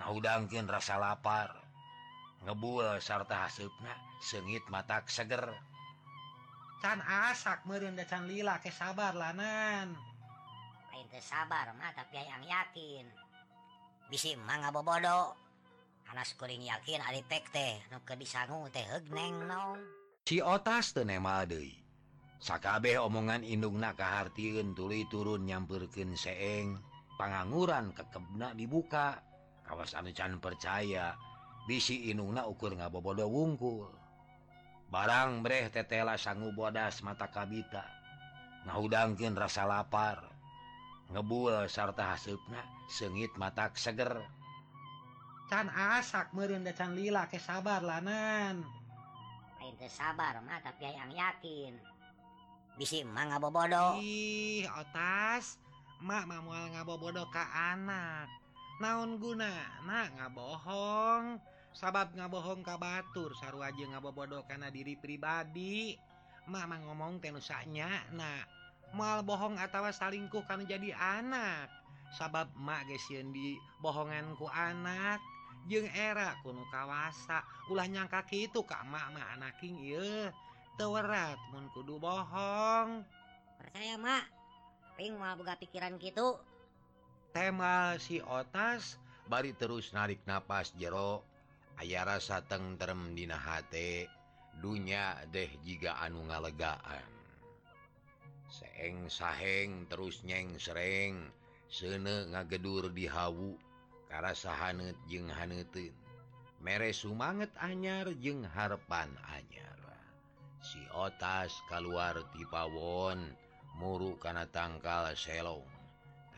Ngaudangkin 0.00 0.64
rasa 0.64 0.96
lapar. 0.96 1.52
Ngebul 2.48 2.98
sarta 3.04 3.44
hasupna 3.44 3.92
sengit 4.24 4.64
matak 4.72 5.08
seger. 5.12 5.52
Can 6.80 7.00
asak 7.04 7.64
merenda 7.68 8.08
can 8.08 8.24
lila 8.24 8.56
ke 8.60 8.72
sabar 8.72 9.12
lanan. 9.12 9.92
Lain 10.92 11.06
ke 11.12 11.20
sabar 11.20 11.76
mah 11.76 11.92
tapi 11.92 12.20
yang 12.20 12.44
yakin. 12.44 13.04
Bisi 14.08 14.36
mangga 14.36 14.72
bobodo 14.72 15.44
anas 16.12 16.36
kuring 16.36 16.64
yakin 16.64 17.00
ari 17.00 17.24
pek 17.24 17.48
teh 17.48 17.80
nu 17.88 18.00
ke 18.04 18.12
disangu 18.20 18.68
teh 18.68 18.84
hegneng 18.84 19.48
nong 19.48 19.80
si 20.28 20.40
otas 20.40 20.92
teu 20.92 21.04
nemal 21.04 21.48
deui. 21.48 21.83
Sakabeh 22.40 22.98
omongan 23.00 23.42
indungna 23.42 23.94
kahartieun 23.94 24.74
tuluy 24.74 25.06
turun 25.10 25.46
nyampeurkeun 25.46 26.14
seeng, 26.18 26.78
panganguran 27.18 27.94
kekebna 27.94 28.54
dibuka. 28.54 29.22
Kawas 29.64 29.96
anu 29.96 30.12
can 30.12 30.38
percaya 30.38 31.16
bisi 31.64 32.12
indungna 32.12 32.44
ukur 32.44 32.76
ngabobodo 32.76 33.24
wungkul. 33.26 33.88
Barang 34.92 35.40
breh 35.40 35.72
tetela 35.72 36.20
sangu 36.20 36.52
bodas 36.52 37.00
mata 37.00 37.32
kabita. 37.32 37.84
Ngahudangkeun 38.68 39.34
rasa 39.34 39.64
lapar. 39.64 40.20
Ngebul 41.12 41.68
sarta 41.68 42.16
hasupna 42.16 42.64
sengit 42.88 43.32
matak 43.36 43.76
seger 43.76 44.24
can 45.54 45.68
asak 45.70 46.32
meureun 46.34 46.64
da 46.64 46.72
can 46.72 46.96
lila 46.96 47.28
ke 47.30 47.38
sabar 47.38 47.78
lanan. 47.84 48.64
Lain 49.60 49.76
sabar 49.86 50.40
mah 50.42 50.60
tapi 50.64 50.90
yang 50.90 51.12
yakin. 51.12 51.93
bisi 52.74 53.06
Ma 53.06 53.22
ngabobodo 53.26 54.02
Ih 54.02 54.66
otas. 54.66 55.58
Mak 56.04 56.26
ma 56.26 56.42
ngabobodo 56.44 57.30
ka 57.30 57.48
anak. 57.74 58.28
Naon 58.82 59.16
guna? 59.22 59.80
Nak 59.86 60.18
ngabohong 60.18 61.38
sabab 61.74 62.14
ngabohong 62.14 62.62
ka 62.62 62.78
batur 62.78 63.34
saru 63.38 63.62
aja 63.62 63.86
ngabobodo 63.88 64.42
karena 64.44 64.68
diri 64.68 64.98
pribadi. 64.98 65.94
Mama 66.44 66.76
ngomong 66.82 67.24
tenusanya 67.24 68.04
nak 68.12 68.44
moal 68.92 69.24
bohong 69.24 69.56
atau 69.56 69.88
salingkuh 69.88 70.44
kana 70.44 70.66
jadi 70.66 70.92
anak. 70.94 71.70
Sabab 72.14 72.52
mak 72.54 72.86
sieun 73.00 73.32
di 73.32 73.56
bohonganku 73.80 74.46
anak. 74.50 75.22
Jeung 75.64 75.88
era 75.88 76.36
kuno 76.44 76.68
kawasa. 76.68 77.40
Ulah 77.72 77.88
nyangka 77.88 78.20
itu 78.28 78.60
Kak 78.68 78.84
mah 78.84 79.08
anaking 79.08 79.80
ieu 79.80 80.28
teratmun 80.74 81.70
kudu 81.70 82.02
bohong 82.02 83.06
percaya 83.58 83.96
mak. 83.98 84.26
Ping 84.94 85.18
mau 85.18 85.34
buka 85.34 85.58
pikiran 85.58 85.98
gitu. 85.98 86.38
Tema 87.34 87.98
si 87.98 88.22
otas 88.22 88.98
bari 89.26 89.50
terus 89.54 89.90
narik 89.90 90.22
napas 90.26 90.74
jero. 90.78 91.26
Aya 91.74 92.06
rasa 92.06 92.38
tengrem 92.46 93.18
dinahate 93.18 94.06
dunya 94.62 95.18
deh 95.34 95.50
jika 95.66 95.98
anu 95.98 96.22
ngalegaan. 96.30 97.10
Seeng 98.46 99.10
saheng 99.10 99.90
terus 99.90 100.22
nyeng 100.22 100.54
sereng. 100.62 101.26
Sene 101.66 102.30
ngagedur 102.30 102.94
di 102.94 103.10
Hawu. 103.10 103.58
Karasa 104.06 104.54
hanet 104.54 104.94
jeung 105.10 105.26
hanetin 105.26 105.90
mere 106.62 106.94
sumanget 106.94 107.50
anyar 107.58 108.08
jeung 108.22 108.46
Harpan 108.46 109.10
anyar. 109.26 109.73
si 110.64 110.80
otas 110.96 111.52
keluar 111.68 112.16
ti 112.32 112.40
Pawon 112.48 113.20
muruk 113.76 114.24
karena 114.24 114.48
tangkal 114.48 115.12
selong 115.12 115.68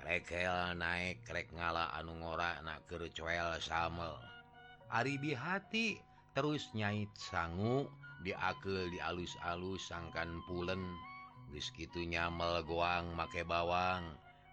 krekel 0.07 0.75
naik 0.75 1.23
rek 1.31 1.55
ngala 1.55 1.95
anu 1.95 2.19
ngora 2.19 2.59
coel 2.91 3.59
samel. 3.63 4.15
Aribi 4.91 5.35
hati 5.35 5.99
terus 6.35 6.71
nyait 6.75 7.11
sangu 7.15 7.91
diakel 8.23 8.87
di 8.91 8.99
alus-alus 9.03 9.91
sangkan 9.91 10.43
pulen. 10.47 10.83
Diskitu 11.51 12.03
nyamel 12.07 12.63
goang 12.67 13.15
make 13.19 13.43
bawang. 13.43 14.03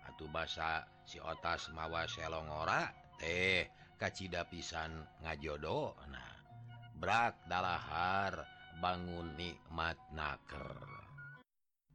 Atau 0.09 0.29
basa 0.29 0.89
si 1.05 1.17
otas 1.17 1.69
mawa 1.73 2.09
selong 2.09 2.49
ora 2.49 2.89
teh 3.21 3.69
kacida 4.01 4.45
pisan 4.49 5.05
ngajodo. 5.21 5.97
Nah 6.09 6.33
brak 6.97 7.45
dalahar 7.45 8.52
bangun 8.81 9.35
nikmat 9.37 9.97
naker. 10.15 10.77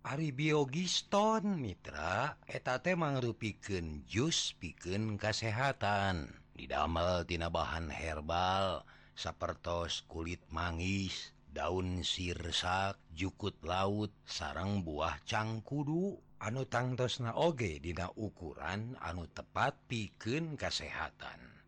Ari 0.06 0.30
biogiston 0.30 1.58
Mitra. 1.58 2.38
Etate 2.46 2.94
mangrupikeun 2.94 4.06
jus 4.06 4.54
piken 4.56 5.18
kesehatan 5.18 6.32
didammeltina 6.54 7.50
bahan 7.50 7.90
herbal 7.90 8.86
sapertos 9.12 10.06
kulit 10.06 10.40
manggis 10.54 11.34
daun 11.50 12.06
sirsak 12.06 12.96
jukut 13.12 13.58
laut 13.66 14.14
sarang 14.24 14.86
buah 14.86 15.18
cangkudu. 15.26 16.20
Anu 16.38 16.70
tangtosna 16.70 17.34
oge 17.34 17.82
dina 17.82 18.14
ukuran 18.14 18.94
anu 19.02 19.26
tepat 19.26 19.74
piken 19.90 20.54
kesehatan 20.54 21.58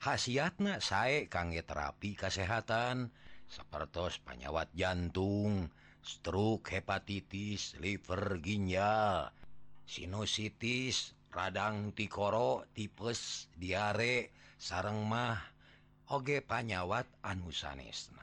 khasiatna 0.00 0.80
sae 0.80 1.28
kangge 1.28 1.60
terapi 1.60 2.16
kesehatan 2.16 3.12
dan 3.12 3.29
sepertos 3.50 4.22
penyawat 4.22 4.70
jantung, 4.78 5.66
stroke 5.98 6.70
hepatitis, 6.70 7.74
liver 7.82 8.38
ginjal, 8.38 9.34
sinusitis, 9.90 11.18
radang 11.34 11.90
tikoro, 11.90 12.62
tipes, 12.70 13.50
diare, 13.58 14.30
sarang 14.54 15.02
mah, 15.02 15.38
oge 16.14 16.38
panyawat 16.46 17.10
anu 17.26 17.50
sanesna. 17.50 18.22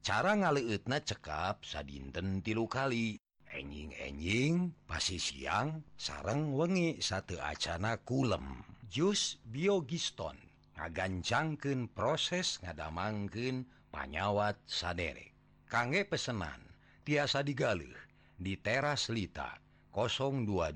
Cara 0.00 0.38
ngaliutna 0.38 1.02
cekap 1.02 1.66
sadinten 1.66 2.40
tilu 2.40 2.70
kali. 2.70 3.18
Enjing-enjing, 3.50 4.70
pasti 4.86 5.18
siang, 5.18 5.82
sarang 5.98 6.54
wengi 6.54 7.02
satu 7.02 7.34
acana 7.42 7.98
kulem. 7.98 8.62
Jus 8.86 9.42
biogiston, 9.42 10.38
ngagancangkan 10.78 11.90
proses 11.90 12.62
ngadamangkan 12.62 13.66
panyawat 13.90 14.58
saderek 14.66 15.34
kangge 15.66 16.06
pesenan 16.06 16.62
tiasa 17.04 17.42
digaluh 17.42 17.98
di 18.40 18.56
teras 18.56 19.10
Lita 19.12 19.58
022 19.92 20.74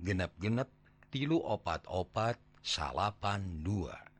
genep-genep 0.00 0.68
tilu 1.12 1.38
opat-opat 1.44 2.40
salapan 2.64 3.62
2 3.62 4.10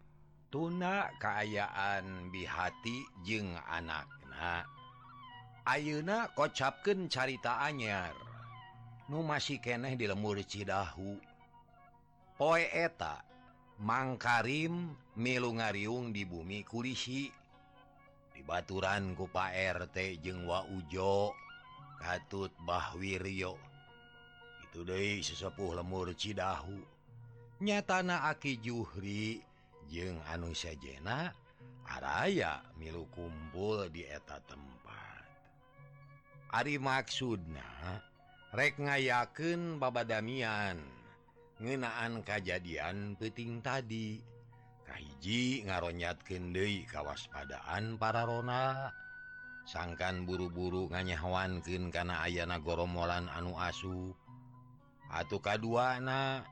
tuna 0.50 1.06
keayaan 1.22 2.34
bihati 2.34 3.06
jeung 3.22 3.54
anakna. 3.70 4.66
Ayeuna 5.62 6.26
kocapken 6.34 7.06
carita 7.06 7.62
anyar. 7.62 8.12
Nu 9.06 9.22
masih 9.22 9.62
keneh 9.62 9.94
di 9.94 10.10
lemur 10.10 10.42
Cidahu. 10.42 11.22
Poe 12.34 12.66
eta 12.66 13.22
milu 15.16 15.50
ngariung 15.54 16.10
di 16.10 16.26
bumi 16.26 16.66
kulisi 16.66 17.30
dibaturan 18.40 19.12
kupa 19.12 19.52
RT 19.52 20.24
jeung 20.24 20.48
Waujo 20.48 21.36
katut 22.00 22.48
Bahwiryo 22.64 23.52
itu 24.64 24.80
De 24.80 25.20
sesepuh 25.20 25.76
lemur 25.76 26.16
Cidahu. 26.16 26.80
Nyatana 27.60 28.32
Aki 28.32 28.64
Juhri 28.64 29.44
jeung 29.92 30.16
anu 30.32 30.56
Sajena 30.56 31.36
Araya 31.84 32.64
milu 32.80 33.04
kumpul 33.12 33.92
di 33.92 34.08
eta 34.08 34.40
tempat. 34.48 35.26
Ari 36.56 36.80
maksudna 36.80 38.00
rek 38.56 38.80
ngayaken 38.80 39.76
babadamian 39.76 40.80
ngenaan 41.60 42.24
kejadian 42.24 43.20
peting 43.20 43.60
tadi. 43.60 44.22
hiji 44.96 45.62
ngaronyat 45.66 46.22
kendei 46.26 46.86
kawaspadaan 46.88 47.98
pararona 48.00 48.90
sangkan 49.70 50.26
buru-buru 50.26 50.90
nganyawanken 50.90 51.94
karena 51.94 52.26
ayana 52.26 52.58
goromolan 52.58 53.30
anu 53.30 53.54
asu. 53.54 54.10
Atau 55.10 55.42
kaduana 55.42 56.42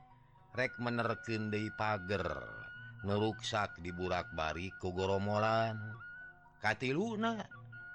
rek 0.55 0.75
menerkendei 0.79 1.71
pagar 1.75 2.43
neruksak 3.03 3.79
di 3.79 3.91
burak-bari 3.91 4.71
ke 4.75 4.87
goromolan. 4.91 5.75
Kati 6.59 6.91
Luna 6.91 7.39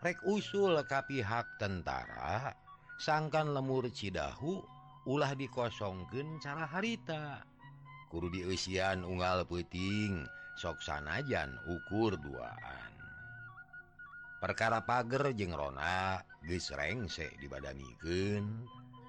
rek 0.00 0.24
usul 0.24 0.80
ka 0.88 1.04
pihak 1.04 1.60
tentara 1.60 2.52
sangkan 2.96 3.52
lemur 3.52 3.88
Cidahu 3.92 4.64
ulah 5.08 5.36
dikosongken 5.36 6.40
cara 6.40 6.64
harita. 6.64 7.44
guru 8.14 8.30
diusian 8.30 9.02
unggal 9.02 9.42
puting 9.42 10.22
soksanajan 10.54 11.58
ukur 11.66 12.14
duaan. 12.14 12.94
Perkara 14.38 14.86
pagar 14.86 15.34
jeng 15.34 15.50
Rona 15.50 16.22
gesrengsek 16.46 17.34
dibadaniken 17.42 18.46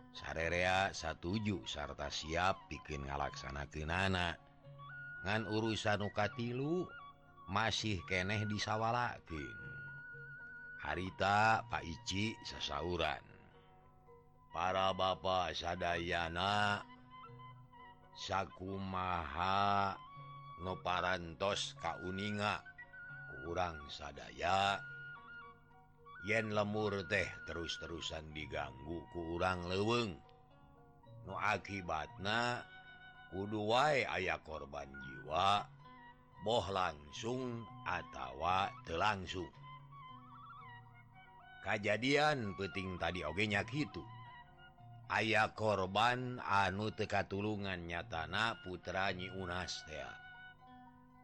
sarerea 0.10 0.90
satuju 0.90 1.62
sarta 1.70 2.10
siap 2.10 2.58
bikin 2.66 3.06
ngalaksanakan 3.06 3.94
anak 3.94 4.42
ngan 5.22 5.46
urusan 5.46 6.02
ukatilu 6.02 6.90
masih 7.46 8.02
keneh 8.10 8.42
disawalakin 8.50 9.60
harita 10.82 11.62
Pak 11.68 11.84
Ici 11.84 12.34
sesauran 12.48 13.22
para 14.56 14.96
bapak 14.96 15.52
sadayana 15.52 16.80
sakumaha. 18.16 19.94
Noparantos 20.64 21.76
kauninga. 21.84 22.64
Kurang 23.44 23.78
sadaya. 23.92 24.80
Yen 26.26 26.56
lemur 26.56 27.06
teh 27.06 27.30
terus-terusan 27.46 28.34
diganggu 28.34 29.06
kurang 29.14 29.70
leweng 29.70 30.18
nu 31.26 31.34
akibatna 31.34 32.62
kudu 33.34 33.66
wae 33.66 34.06
aya 34.06 34.38
korban 34.46 34.90
jiwa 34.90 35.66
boh 36.46 36.66
langsung 36.70 37.66
atawa 37.90 38.70
telangsung 38.86 39.50
kejadian 41.66 42.54
peting 42.54 43.02
tadi 43.02 43.26
ogenya 43.26 43.66
gitu 43.66 44.06
aya 45.10 45.54
korban 45.54 46.42
anu 46.42 46.90
teka 46.90 47.30
tulungan 47.30 47.86
nyatana 47.86 48.58
putranyi 48.66 49.30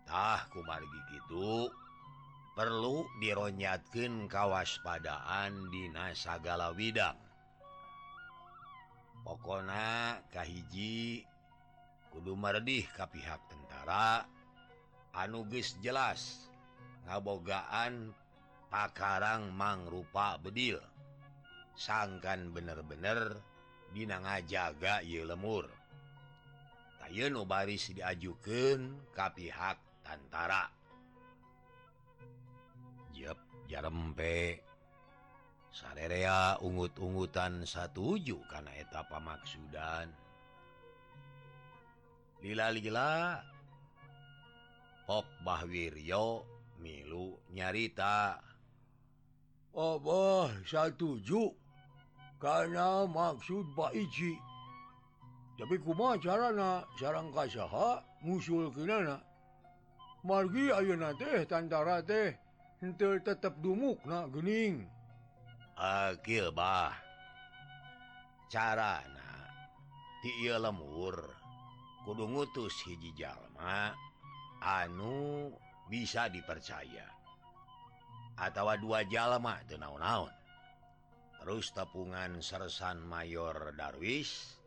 tah 0.06 0.42
kumargi 0.52 1.00
gitu 1.16 1.72
perlu 2.52 3.08
dironyatkan 3.24 4.28
kawaspadaan 4.28 5.72
dina 5.72 6.12
sagala 6.12 6.76
Widang. 6.76 7.18
Pokona 9.22 10.18
Kahiji 10.34 11.24
Kudu 12.12 12.36
Merdih 12.36 12.84
ke 12.92 13.06
pihak 13.08 13.40
tentara 13.48 14.28
anuges 15.16 15.80
jelas 15.80 16.52
ngabogaan 17.08 18.12
pakarang 18.68 19.54
mangrupa 19.56 20.36
bedil. 20.42 20.82
Sangkan 21.80 22.52
bener-bener 22.52 23.40
dina 23.92 24.24
ngajaga 24.24 25.04
y 25.04 25.20
lemur 25.24 25.68
Tayeun 27.12 27.44
baris 27.44 27.92
diajukan 27.92 29.12
ka 29.12 29.36
pihak 29.36 29.76
tantara. 30.00 30.72
Jep 33.12 33.36
jarempe. 33.68 34.64
Sarerea 35.72 36.56
ungut-ungutan 36.64 37.64
satuju 37.64 38.44
karena 38.52 38.76
eta 38.76 39.08
pamaksudan 39.08 40.12
Lila-lila 42.44 43.40
Ok 45.08 45.28
Bahwiryo 45.44 46.44
milu 46.80 47.40
nyarita. 47.52 48.40
Oh, 49.76 50.00
Oboh 50.00 50.52
satuju. 50.64 51.61
karena 52.42 53.06
maksud 53.06 53.70
Pakji 53.78 54.36
tapi 55.62 55.78
kuma 55.78 56.18
carana 56.18 56.82
sarang 56.98 57.30
kasaha 57.30 58.02
musul 58.26 58.74
kinana 58.74 59.22
margi 60.26 60.74
ayeuna 60.74 61.14
teh 61.14 61.46
tantara 61.46 62.02
teh 62.02 62.34
henteu 62.82 63.22
tetep 63.22 63.54
dumuk 63.62 64.02
na 64.10 64.26
gening 64.34 64.90
akil 65.78 66.50
bah 66.50 66.98
carana 68.50 69.54
ti 70.26 70.34
ieu 70.42 70.58
lemur 70.58 71.14
kudu 72.10 72.26
ngutus 72.26 72.74
hiji 72.90 73.14
jalma 73.14 73.94
anu 74.62 75.54
bisa 75.92 76.32
dipercaya. 76.32 77.04
Atau 78.40 78.66
dua 78.82 79.06
jalma 79.06 79.60
teu 79.68 79.78
naon-naon 79.78 80.41
terus 81.42 81.74
tepungan 81.74 82.38
Sersan 82.46 83.02
Mayor 83.02 83.74
Darwis 83.74 84.62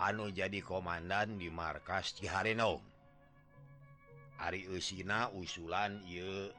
anu 0.00 0.32
jadi 0.32 0.64
Komandan 0.64 1.36
di 1.36 1.52
markas 1.52 2.16
Ciharenong 2.16 2.92
Ari 4.42 4.66
Usina 4.66 5.30
usulan 5.30 6.02
ye 6.02 6.50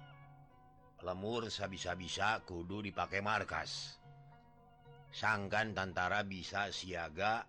lemur 1.03 1.51
sabisa-bisa 1.51 2.39
kudu 2.47 2.79
dipakai 2.79 3.19
markas. 3.19 3.99
Sangkan 5.11 5.75
tentara 5.75 6.23
bisa 6.23 6.71
siaga 6.71 7.43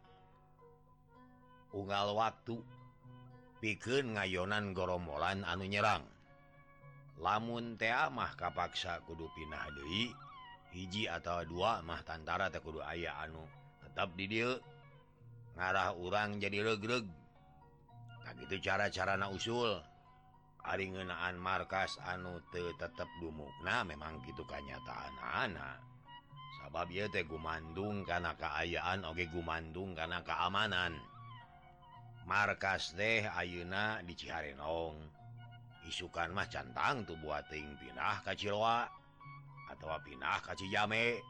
unggal 1.70 2.18
waktu. 2.18 2.58
Pikeun 3.62 4.18
ngayonan 4.18 4.74
goromolan 4.74 5.46
anu 5.46 5.70
nyerang. 5.70 6.02
Lamun 7.22 7.78
teamah 7.78 8.34
kapaksa 8.34 9.06
kudu 9.06 9.30
pinah 9.38 9.70
deui 9.70 10.10
hiji 10.74 11.06
atau 11.06 11.46
dua 11.46 11.80
mah 11.86 12.02
tantara 12.02 12.50
Tekudu 12.50 12.82
aya 12.82 13.14
anu. 13.22 13.40
Tetap 13.86 14.10
didil 14.18 14.58
ngarah 15.54 15.94
urang 15.94 16.42
jadi 16.42 16.66
regreg. 16.66 17.06
Tak 18.26 18.34
gitu 18.42 18.58
cara-carana 18.58 19.30
usul. 19.30 19.78
Hari 20.66 20.90
ngenaan 20.90 21.38
markas 21.38 21.96
anu 22.02 22.42
te 22.50 22.74
tetap 22.76 23.06
dumukna 23.22 23.86
memang 23.86 24.18
gitu 24.26 24.42
kanyataan 24.48 25.14
anak 25.20 25.76
sabab 26.64 26.88
ya 26.88 27.04
teh 27.12 27.28
gumandung 27.28 28.08
karena 28.08 28.32
keayaan 28.40 29.04
oge 29.04 29.28
gumandung 29.28 29.92
karena 29.92 30.24
keamanan 30.24 30.96
markas 32.24 32.96
teh 32.96 33.28
Ayeuna 33.28 34.00
di 34.00 34.16
Ciharenong. 34.16 34.96
Isukan 35.84 36.32
mah 36.32 36.48
cantang 36.48 37.04
tuh 37.04 37.20
buating 37.20 37.76
pindah 37.76 38.24
kacilwa 38.24 38.88
atau 39.84 40.00
pinah 40.00 40.40
kasih 40.40 40.72
jame 40.72 41.20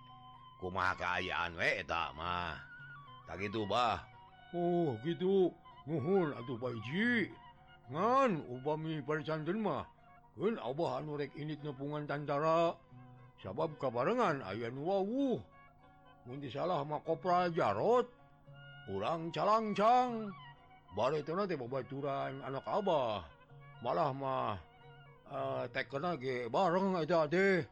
kuma 0.62 0.94
keayaan 0.94 1.58
we 1.58 1.82
eh, 1.82 1.82
tak 1.82 2.14
mah 2.14 2.54
eh, 2.54 3.26
tak 3.26 3.42
gitu 3.42 3.66
bah 3.66 3.98
Oh 4.54 4.94
gitu 5.02 5.50
muhun 5.82 6.30
atau 6.30 6.54
baiji 6.54 7.26
ngan 7.90 8.38
upami 8.46 9.02
percanten 9.02 9.58
mah 9.58 9.82
kun 10.38 10.54
abah 10.62 11.02
anu 11.02 11.18
rek 11.18 11.34
init 11.34 11.58
nepungan 11.66 12.06
tantara 12.06 12.78
sabab 13.42 13.74
kabarengan 13.82 14.46
ayaan 14.46 14.78
wawuh 14.78 15.42
mun 16.24 16.38
salah 16.48 16.86
mah 16.86 17.02
kopra 17.02 17.50
jarot. 17.50 18.06
Urang 18.84 19.32
calangcang 19.32 20.28
bari 20.92 21.24
itu 21.24 21.32
teh 21.32 21.56
babaturan 21.56 22.36
anak 22.44 22.64
abah. 22.68 23.24
Malah 23.80 24.12
mah 24.12 24.56
uh, 25.32 25.64
eh, 25.64 25.64
tekena 25.72 26.20
ge 26.20 26.52
bareng 26.52 27.00
eta 27.00 27.24
teh 27.28 27.64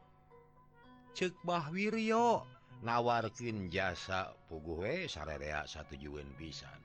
cekbah 1.13 1.69
Wiryo. 1.73 2.45
Nawarkin 2.83 3.71
jasa 3.71 4.35
puguwe 4.51 5.07
sarerea 5.07 5.63
satu 5.71 5.95
pisan. 6.35 6.83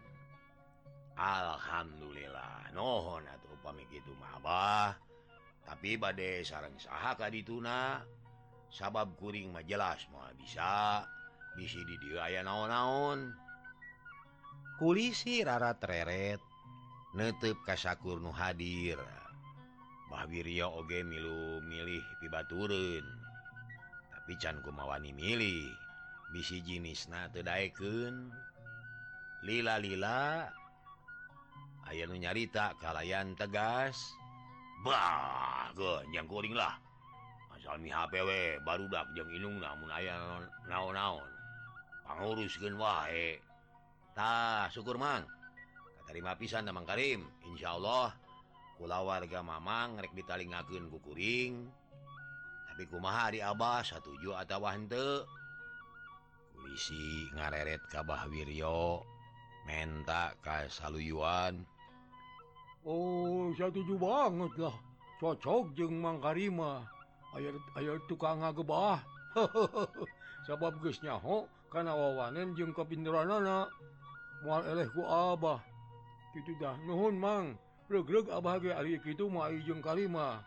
Alhamdulillah 1.17 2.69
nohon 2.77 3.25
atau 3.25 3.57
pamit 3.65 3.89
itu 3.89 4.13
mabah 4.21 4.93
tapi 5.67 5.99
badai 5.99 6.47
sarang 6.47 6.77
saha 6.79 7.17
dituna 7.27 7.99
sabab 8.71 9.19
kuring 9.19 9.51
majelas 9.51 10.07
mau 10.15 10.23
bisa. 10.39 11.03
Bisi 11.57 11.81
di 11.83 11.97
diaya 11.97 12.45
naon-naon. 12.45 13.33
Kulisi 14.77 15.41
rarat 15.41 15.81
reret 15.81 16.37
netep 17.17 17.57
kasakur 17.65 18.21
nu 18.21 18.29
hadir. 18.29 19.01
Bah 20.07 20.23
Wiryo 20.29 20.71
oge 20.77 21.01
milu 21.01 21.59
milih 21.65 22.05
pibaturun 22.21 23.26
pican 24.27 24.59
kumawani 24.61 25.15
milih. 25.15 25.71
Bisi 26.35 26.59
jinis 26.59 27.07
na 27.07 27.31
tedaeken 27.31 28.27
lila-lila 29.47 30.51
aya 31.87 32.03
nu 32.03 32.19
nyarita 32.19 32.75
kalayan 32.83 33.31
tegas. 33.39 33.95
Bagenyang 34.83 36.27
goringlah 36.27 36.75
asal 37.57 37.81
mi 37.81 37.89
HPW 37.89 38.61
baru 38.61 38.85
dak 38.91 39.09
jeung 39.17 39.31
inung 39.33 39.57
namun 39.57 39.89
aya 39.89 40.43
naon-naon. 40.69 41.25
Pangurus 42.05 42.55
gen 42.59 42.77
wae. 42.77 43.39
Tah 44.15 44.67
syukur 44.71 44.95
mang. 44.95 45.27
Katarima 45.99 46.39
pisan 46.39 46.69
Mang 46.71 46.87
Karim. 46.87 47.27
Insya 47.43 47.75
Allah 47.75 48.15
kula 48.79 49.03
warga 49.03 49.43
Mamang 49.43 49.99
rek 49.99 50.15
ditalingakeun 50.15 50.87
ku 50.87 51.03
kuring. 51.03 51.67
dikumahari 52.77 53.41
Abah 53.41 53.81
satuju 53.81 54.37
atauwante 54.37 55.25
polisi 56.53 57.25
ngareret 57.33 57.81
Kabah 57.89 58.29
Wiryo 58.29 59.01
menta 59.65 60.37
Ka 60.45 60.69
saluyuan. 60.69 61.65
Oh 62.85 63.49
satuju 63.57 63.97
banget 63.97 64.53
lah. 64.61 64.77
Cocok 65.17 65.73
jeng 65.73 65.97
mangkarima 65.97 66.85
aya 67.33 67.49
aya 67.73 67.97
tukang 68.05 68.45
ngagebah 68.45 69.01
sabab 70.45 70.77
gesnyaho 70.85 71.49
kana 71.73 71.97
wawanen 71.97 72.53
jeung 72.53 72.77
jeng 72.77 73.65
moal 74.45 74.61
eleh 74.69 74.85
ku 74.93 75.01
Abah. 75.01 75.65
Kitu 76.37 76.53
dah 76.61 76.77
nuhun 76.85 77.17
mang. 77.17 77.57
Reg-reg 77.89 78.29
Abah 78.29 78.61
ge 78.61 78.69
ari 78.69 79.01
kitu 79.01 79.25
mau 79.25 79.49
jeung 79.49 79.81
kalima 79.81 80.45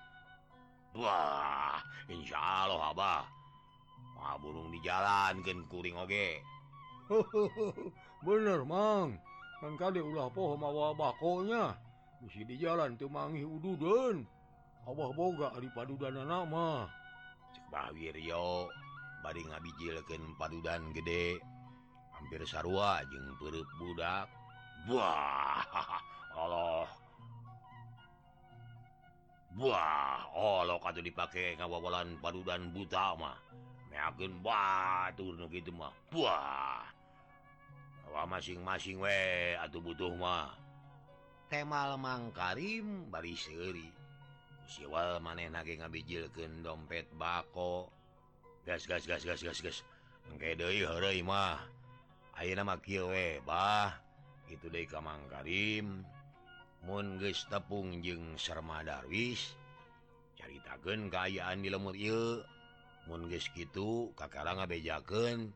Wah 0.98 1.78
Insya 2.10 2.38
Allah 2.38 2.90
Abah 2.90 3.22
ma 4.20 4.36
burung 4.36 4.68
di 4.68 4.78
jalankuring 4.84 5.96
oge 5.96 6.42
bener 8.26 8.62
mang. 8.62 9.18
Kan 9.58 9.74
kali 9.76 9.98
ulah 10.00 10.30
poho 10.30 10.54
mawa 10.54 10.94
bakonya 10.94 11.74
mesti 12.22 12.46
di 12.46 12.56
jalan 12.60 12.94
tuh 12.94 13.10
mangi 13.10 13.42
ududun 13.42 14.22
Abah 14.86 15.10
boga 15.12 15.52
di 15.58 15.68
padudan 15.74 16.20
nama 16.22 16.86
Bahwiryo 17.70 18.70
bari 19.22 19.42
ngabijilkeun 19.46 20.34
padudan 20.40 20.90
gede. 20.96 21.38
Hampir 22.10 22.42
sarua 22.44 23.04
jeung 23.08 23.30
perut 23.38 23.68
budak. 23.78 24.26
Wah 24.90 25.62
Allah. 26.40 26.99
Wah 29.58 30.30
Allah 30.30 30.78
oh, 30.78 30.82
kata 30.82 31.02
dipakai 31.02 31.58
ngawawalan 31.58 32.18
padudan 32.22 32.70
butamah 32.70 33.50
meyakin 33.90 34.32
batur 34.40 35.34
gitu 35.50 35.74
mah. 35.74 35.92
Wah. 36.14 36.86
Masing-masing 38.10 39.02
we 39.02 39.54
atau 39.58 39.82
butuh 39.82 40.10
mah. 40.14 40.54
Temal 41.50 41.98
Mang 41.98 42.30
Karim 42.30 43.10
bari 43.10 43.34
seri 43.34 43.90
siwal 44.70 45.18
maneh 45.18 45.50
nage 45.50 45.74
ngabijilkan 45.78 46.62
dompet 46.62 47.10
bako. 47.18 47.90
Gas 48.62 48.86
gas 48.86 49.02
gas 49.06 49.26
gas 49.26 49.42
gas 49.42 49.58
gas. 49.58 49.78
Engke 50.30 50.54
deui 50.54 50.86
heureuy 50.86 51.26
mah. 51.26 51.58
Ayeuna 52.38 52.62
mah 52.62 52.78
kieu 52.78 53.10
we 53.10 53.42
bah. 53.42 53.98
Itu 54.46 54.70
deui 54.70 54.86
ka 54.86 55.02
Mang 55.02 55.26
Karim. 55.30 56.06
Mungis 56.80 57.44
tepung 57.52 58.00
jeung 58.00 58.40
Serma 58.40 58.80
Darwis. 58.80 59.56
Caritaken 60.36 61.12
kaayaan 61.12 61.60
di 61.60 61.68
lemut 61.68 61.96
mun 63.08 63.26
geus 63.28 63.48
gitu 63.52 64.12
Kakara 64.16 64.56
ngabejaken 64.56 65.52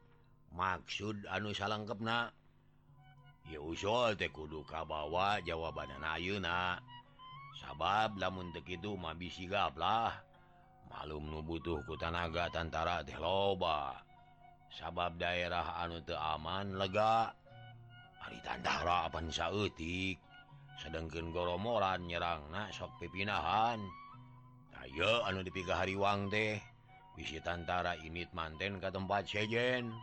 maksud 0.53 1.25
anu 1.29 1.53
salengkepna 1.57 2.33
ieu 3.49 3.73
usul 3.73 4.17
teh 4.17 4.33
kudu 4.33 4.65
kabawa 4.65 5.41
jawaban 5.45 5.93
ayeuna 6.01 6.81
sabab 7.61 8.17
lamun 8.17 8.51
itu 8.53 8.97
bisi 9.17 9.45
sigaplah 9.45 10.13
malum 10.95 11.27
nu 11.27 11.41
butuh 11.43 11.83
ku 11.85 11.99
tanaga 11.99 12.47
tantara 12.53 13.03
teh 13.03 13.19
loba. 13.19 13.99
Sabab 14.75 15.15
daerah 15.19 15.79
anu 15.83 16.03
teaman 16.03 16.75
lega. 16.75 17.31
Hari 18.19 18.39
tantara 18.43 19.07
apan 19.07 19.31
saeutik. 19.31 20.19
sedangkan 20.83 21.31
goromoran 21.31 22.07
nyerang 22.07 22.43
na 22.51 22.71
sok 22.75 22.91
pipinahan. 22.99 23.79
Ayo 24.85 25.25
anu 25.25 25.41
dipiga 25.41 25.81
hariwang 25.81 26.29
teh 26.29 26.61
bisi 27.15 27.41
tantara 27.41 27.97
init 28.03 28.29
manten 28.35 28.83
ke 28.83 28.89
tempat 28.91 29.25
sejen. 29.25 29.95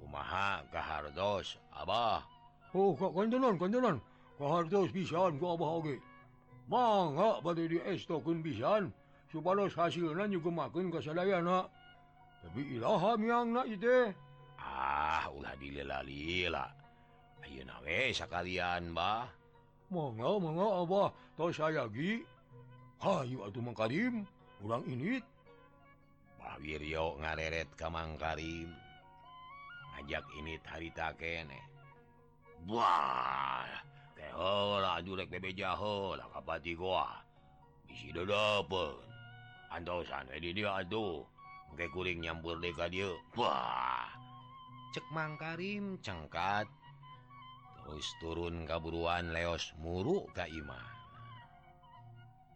Kumaha 0.00 0.64
kehardos 0.72 1.60
Abah? 1.76 2.24
Oh 2.72 2.96
kok 2.96 3.12
kontenan 3.12 3.60
kontenan 3.60 4.00
kehardos 4.40 4.88
pisan 4.94 5.36
ku 5.36 5.52
Abah 5.52 5.82
oge. 5.82 6.00
Mangga 6.70 7.42
bade 7.42 7.66
di 7.66 7.82
estokeun 7.82 8.40
pisan 8.46 8.94
supados 9.30 9.74
hasilna 9.74 10.26
nyugemakeun 10.26 10.90
kasadayana 10.90 11.66
tapi 12.40 12.78
ilaha 12.78 13.14
miangna 13.20 13.62
ieu 13.68 14.10
ah 14.58 15.28
ulah 15.34 15.54
dilila-lila 15.60 16.66
ayeuna 17.44 17.76
we 17.84 18.14
sakalian 18.14 18.90
bah. 18.96 19.39
Abah 19.90 21.10
toh 21.34 21.50
sayagi 21.50 22.22
Hayu 23.00 23.42
atuh 23.42 23.64
Mang 23.64 23.74
Karim. 23.74 24.28
Urang 24.60 24.84
init. 24.86 25.24
Pak 26.36 26.60
Wiryo 26.60 27.16
ngareret 27.18 27.66
ka 27.74 27.88
Mang 27.88 28.14
Karim. 28.20 28.70
Ajak 29.98 30.22
init 30.36 30.62
harita 30.68 31.10
kene. 31.16 31.58
Wah 32.68 33.64
keheula 34.12 35.00
jurek 35.00 35.32
bebe 35.32 35.56
jaheula 35.56 36.28
kapati 36.28 36.76
gua. 36.76 37.08
Bisi 37.88 38.12
dedepen 38.12 38.94
antosan 39.72 40.28
we 40.30 40.38
di 40.38 40.50
dia 40.54 40.82
atuh 40.82 41.24
engke 41.72 41.86
kuring 41.94 42.20
nyampur 42.20 42.58
deka 42.60 42.90
dieu 42.92 43.16
wah 43.32 44.06
cek 44.92 45.06
Mang 45.10 45.40
Karim 45.40 45.96
cengkat. 46.04 46.68
terus 47.90 48.14
turun 48.22 48.70
kaburuan 48.70 49.34
leos 49.34 49.74
muru 49.82 50.22
Kaimah 50.30 50.86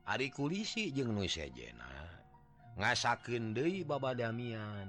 Ari 0.07 0.31
kulisi 0.31 0.94
jeung 0.94 1.11
Nujena 1.11 1.90
ngasaken 2.79 3.51
ngasakeun 3.51 3.83
baba 3.83 4.14
Damian. 4.14 4.87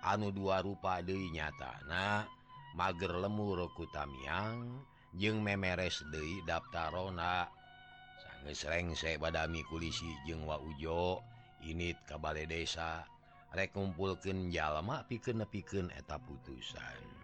Anu 0.00 0.32
dua 0.32 0.64
rupa 0.64 1.04
Dei 1.04 1.28
nyatana 1.28 2.24
mager 2.72 3.12
lemur 3.12 3.68
kutamiang 3.76 4.80
jeung 5.20 5.44
memeres 5.44 6.00
Dei 6.08 6.40
daftarona 6.48 7.44
sangesrengse 8.24 9.20
badami 9.20 9.68
kulisi 9.68 10.08
jeung 10.24 10.48
waujo 10.48 11.20
init 11.60 12.00
kabale 12.08 12.48
desa 12.48 13.04
rekumpulken 13.52 14.48
jalma 14.48 15.04
piken 15.04 15.44
nepiken 15.44 15.92
eta 15.92 16.16
putusan. 16.16 17.23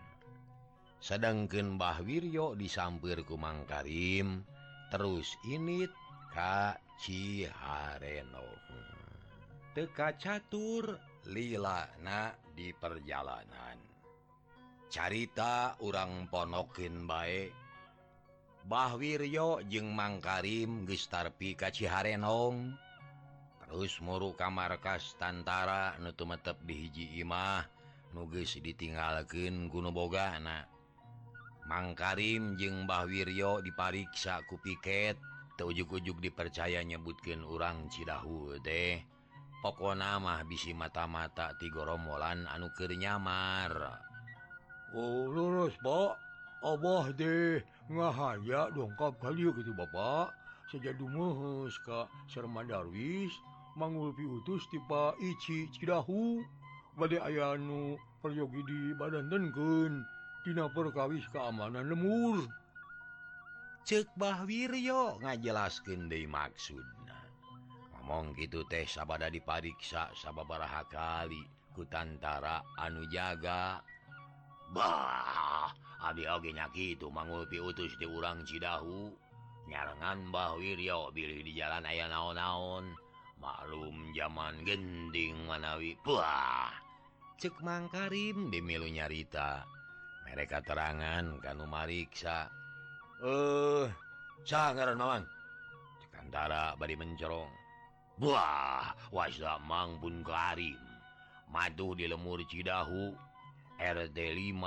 sedangken 1.01 1.81
Bah 1.81 1.99
Wiryo 2.05 2.55
disampir 2.55 3.25
kumang 3.25 3.67
Karim. 3.67 4.45
Terus 4.93 5.35
ini 5.49 5.89
Kacireno 6.31 7.61
teka 9.71 10.19
catur 10.19 10.99
lilana 11.31 12.35
di 12.55 12.75
perjalanan. 12.75 13.79
Carita 14.91 15.79
orang 15.87 16.27
ponokin 16.27 17.07
baik 17.07 17.55
Bah 18.67 18.99
Wiryo 18.99 19.63
jeung 19.71 19.95
Mang 19.95 20.19
Karim 20.19 20.83
Gestarpi 20.83 21.55
Kaciharenong 21.55 22.75
terus 23.63 24.03
muru 24.03 24.35
kamarkas 24.35 25.15
tantara 25.15 25.95
nutumetep 26.03 26.59
di 26.67 26.75
hiji 26.75 27.23
imah 27.23 27.63
nuges 28.11 28.59
ditinggalkan 28.59 29.71
Gunung 29.71 29.95
Boga 29.95 30.35
anak 30.35 30.80
Mang 31.71 31.95
Karim 31.95 32.59
jeung 32.59 32.83
Bah 32.83 33.07
Wiryo 33.07 33.63
dipariksa 33.63 34.43
ku 34.51 34.59
piket. 34.59 35.15
Teujug-ujug 35.55 36.19
dipercaya 36.19 36.83
nyebutkan 36.83 37.47
urang 37.47 37.87
Cidahu 37.87 38.59
deh 38.59 38.99
pokok 39.61 39.93
nama 39.93 40.41
bisi 40.43 40.73
mata-mata 40.73 41.53
tigoromolan 41.61 42.49
anu 42.49 42.67
anukir 42.73 42.91
nyamar. 42.97 44.03
Oh 44.99 45.31
lurus 45.31 45.79
Pak. 45.79 46.19
Abah 46.67 47.15
deh 47.15 47.63
ngahaya 47.87 48.75
dongkap 48.75 49.23
kali 49.23 49.47
gitu 49.55 49.71
Bapak. 49.71 50.35
Sejadu 50.75 51.07
muhus 51.07 51.79
ka 51.87 52.11
Serman 52.27 52.67
Darwis 52.67 53.31
mangulpi 53.79 54.27
utus 54.27 54.67
tipe 54.75 55.15
Ici 55.23 55.71
Cidahu. 55.71 56.43
Badai 56.99 57.23
ayanu 57.31 57.95
peryogi 58.19 58.61
di 58.67 58.81
badan 58.99 59.31
denken 59.31 60.03
perkawis 60.45 61.25
keamanan 61.29 61.93
lemur 61.93 62.49
cekbah 63.85 64.49
Wiryo 64.49 65.21
ngajelaskan 65.21 66.09
De 66.09 66.25
maksud 66.25 66.85
ngomong 67.93 68.33
gitu 68.35 68.65
teh 68.67 68.89
sabada 68.89 69.29
dipariksa 69.29 70.11
sababaraha 70.17 70.83
kali 70.89 71.61
kutantara 71.71 72.61
anu 72.77 73.07
jaga. 73.07 73.79
Bah 74.71 75.71
Abnyaki 76.01 76.97
gitu 76.97 77.13
mangulpi 77.13 77.61
utus 77.61 77.95
di 78.01 78.07
urang 78.09 78.43
Cidahu. 78.47 79.13
Nyarengan 79.69 80.33
Bah 80.33 80.57
Wiryo 80.57 81.13
bilih 81.13 81.45
di 81.45 81.53
jalan 81.55 81.85
ayah 81.87 82.09
naon-naon. 82.11 82.91
Maklum 83.41 84.13
zaman 84.13 84.65
gending 84.65 85.37
manawi. 85.49 85.97
Puah 86.03 86.73
cek 87.41 87.57
Mang 87.65 87.89
Karim 87.89 88.53
dimilu 88.53 88.89
nyarita. 88.89 89.65
mereka 90.31 90.63
terangan 90.63 91.43
kan 91.43 91.59
Mariksa. 91.67 92.47
Eh 93.21 93.91
sangarwan 94.47 95.27
Kantara 96.15 96.79
bari 96.79 96.95
mencerong 96.95 97.51
Wah 98.23 98.95
wasa 99.11 99.59
Mangpun 99.67 100.23
Karim. 100.23 100.79
Madu 101.51 101.99
di 101.99 102.07
lemur 102.07 102.39
Cidahu 102.47 103.11
RT5 103.81 104.63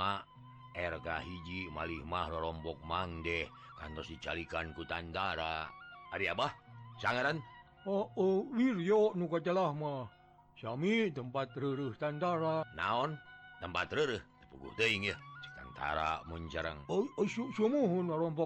RK 0.74 1.08
hiji 1.24 1.72
Malihmah 1.72 2.28
rombok 2.28 2.76
Mangdeh 2.84 3.48
kantos 3.80 4.12
dicalikan 4.12 4.76
Kutandara 4.76 5.64
Ari 6.12 6.28
Abah 6.28 6.52
sangaran 7.00 7.40
Oh, 7.84 8.08
oh 8.16 8.48
Wiryo 8.48 9.12
nuka 9.12 9.44
jelah 9.44 9.68
mah. 9.76 10.08
Syami 10.56 11.12
tempat 11.12 11.52
reruh 11.52 11.92
Tandara. 12.00 12.64
Naon? 12.72 13.12
Tempat 13.60 13.92
reruh 13.92 14.24
tepuguh 14.40 14.72
teuing 14.80 15.12
ya 15.12 15.16
tentara 15.74 16.22
Munjarang. 16.30 16.86
Oh, 16.86 17.02
oh, 17.18 17.26
su 17.26 17.50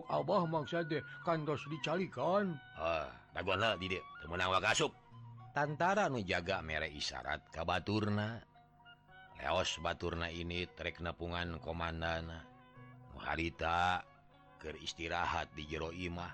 Abah 0.09 0.49
mangsa 0.49 0.81
deh 0.81 1.05
kantos 1.29 1.61
dicalikan. 1.69 2.57
Ah, 2.81 3.13
menang 4.25 4.57
tentara 5.53 6.09
nujaga 6.09 6.65
merek 6.65 6.97
isyarat 6.97 7.53
ka 7.53 7.69
Baturna. 7.69 8.41
Leos 9.39 9.77
Baturna 9.85 10.33
ini 10.33 10.67
trek 10.73 11.05
nepungan 11.05 11.61
harita 11.61 12.41
Muharita 13.13 14.03
keistirahat 14.59 15.53
di 15.53 15.69
jero 15.69 15.93
Imah. 15.93 16.33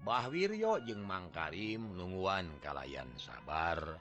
Bah 0.00 0.26
Wiryo 0.26 0.80
jeung 0.84 1.06
Mang 1.06 1.30
Karim 1.30 1.96
nungguan 1.96 2.58
kalayan 2.60 3.08
sabar. 3.16 4.00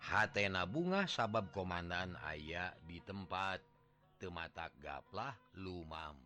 Hatena 0.00 0.68
bunga 0.68 1.04
sabab 1.08 1.52
komandan 1.54 2.16
ayah 2.28 2.72
di 2.84 3.00
tempat. 3.04 3.75
temata 4.18 4.68
gaplah 4.82 5.36
lumam 5.54 6.25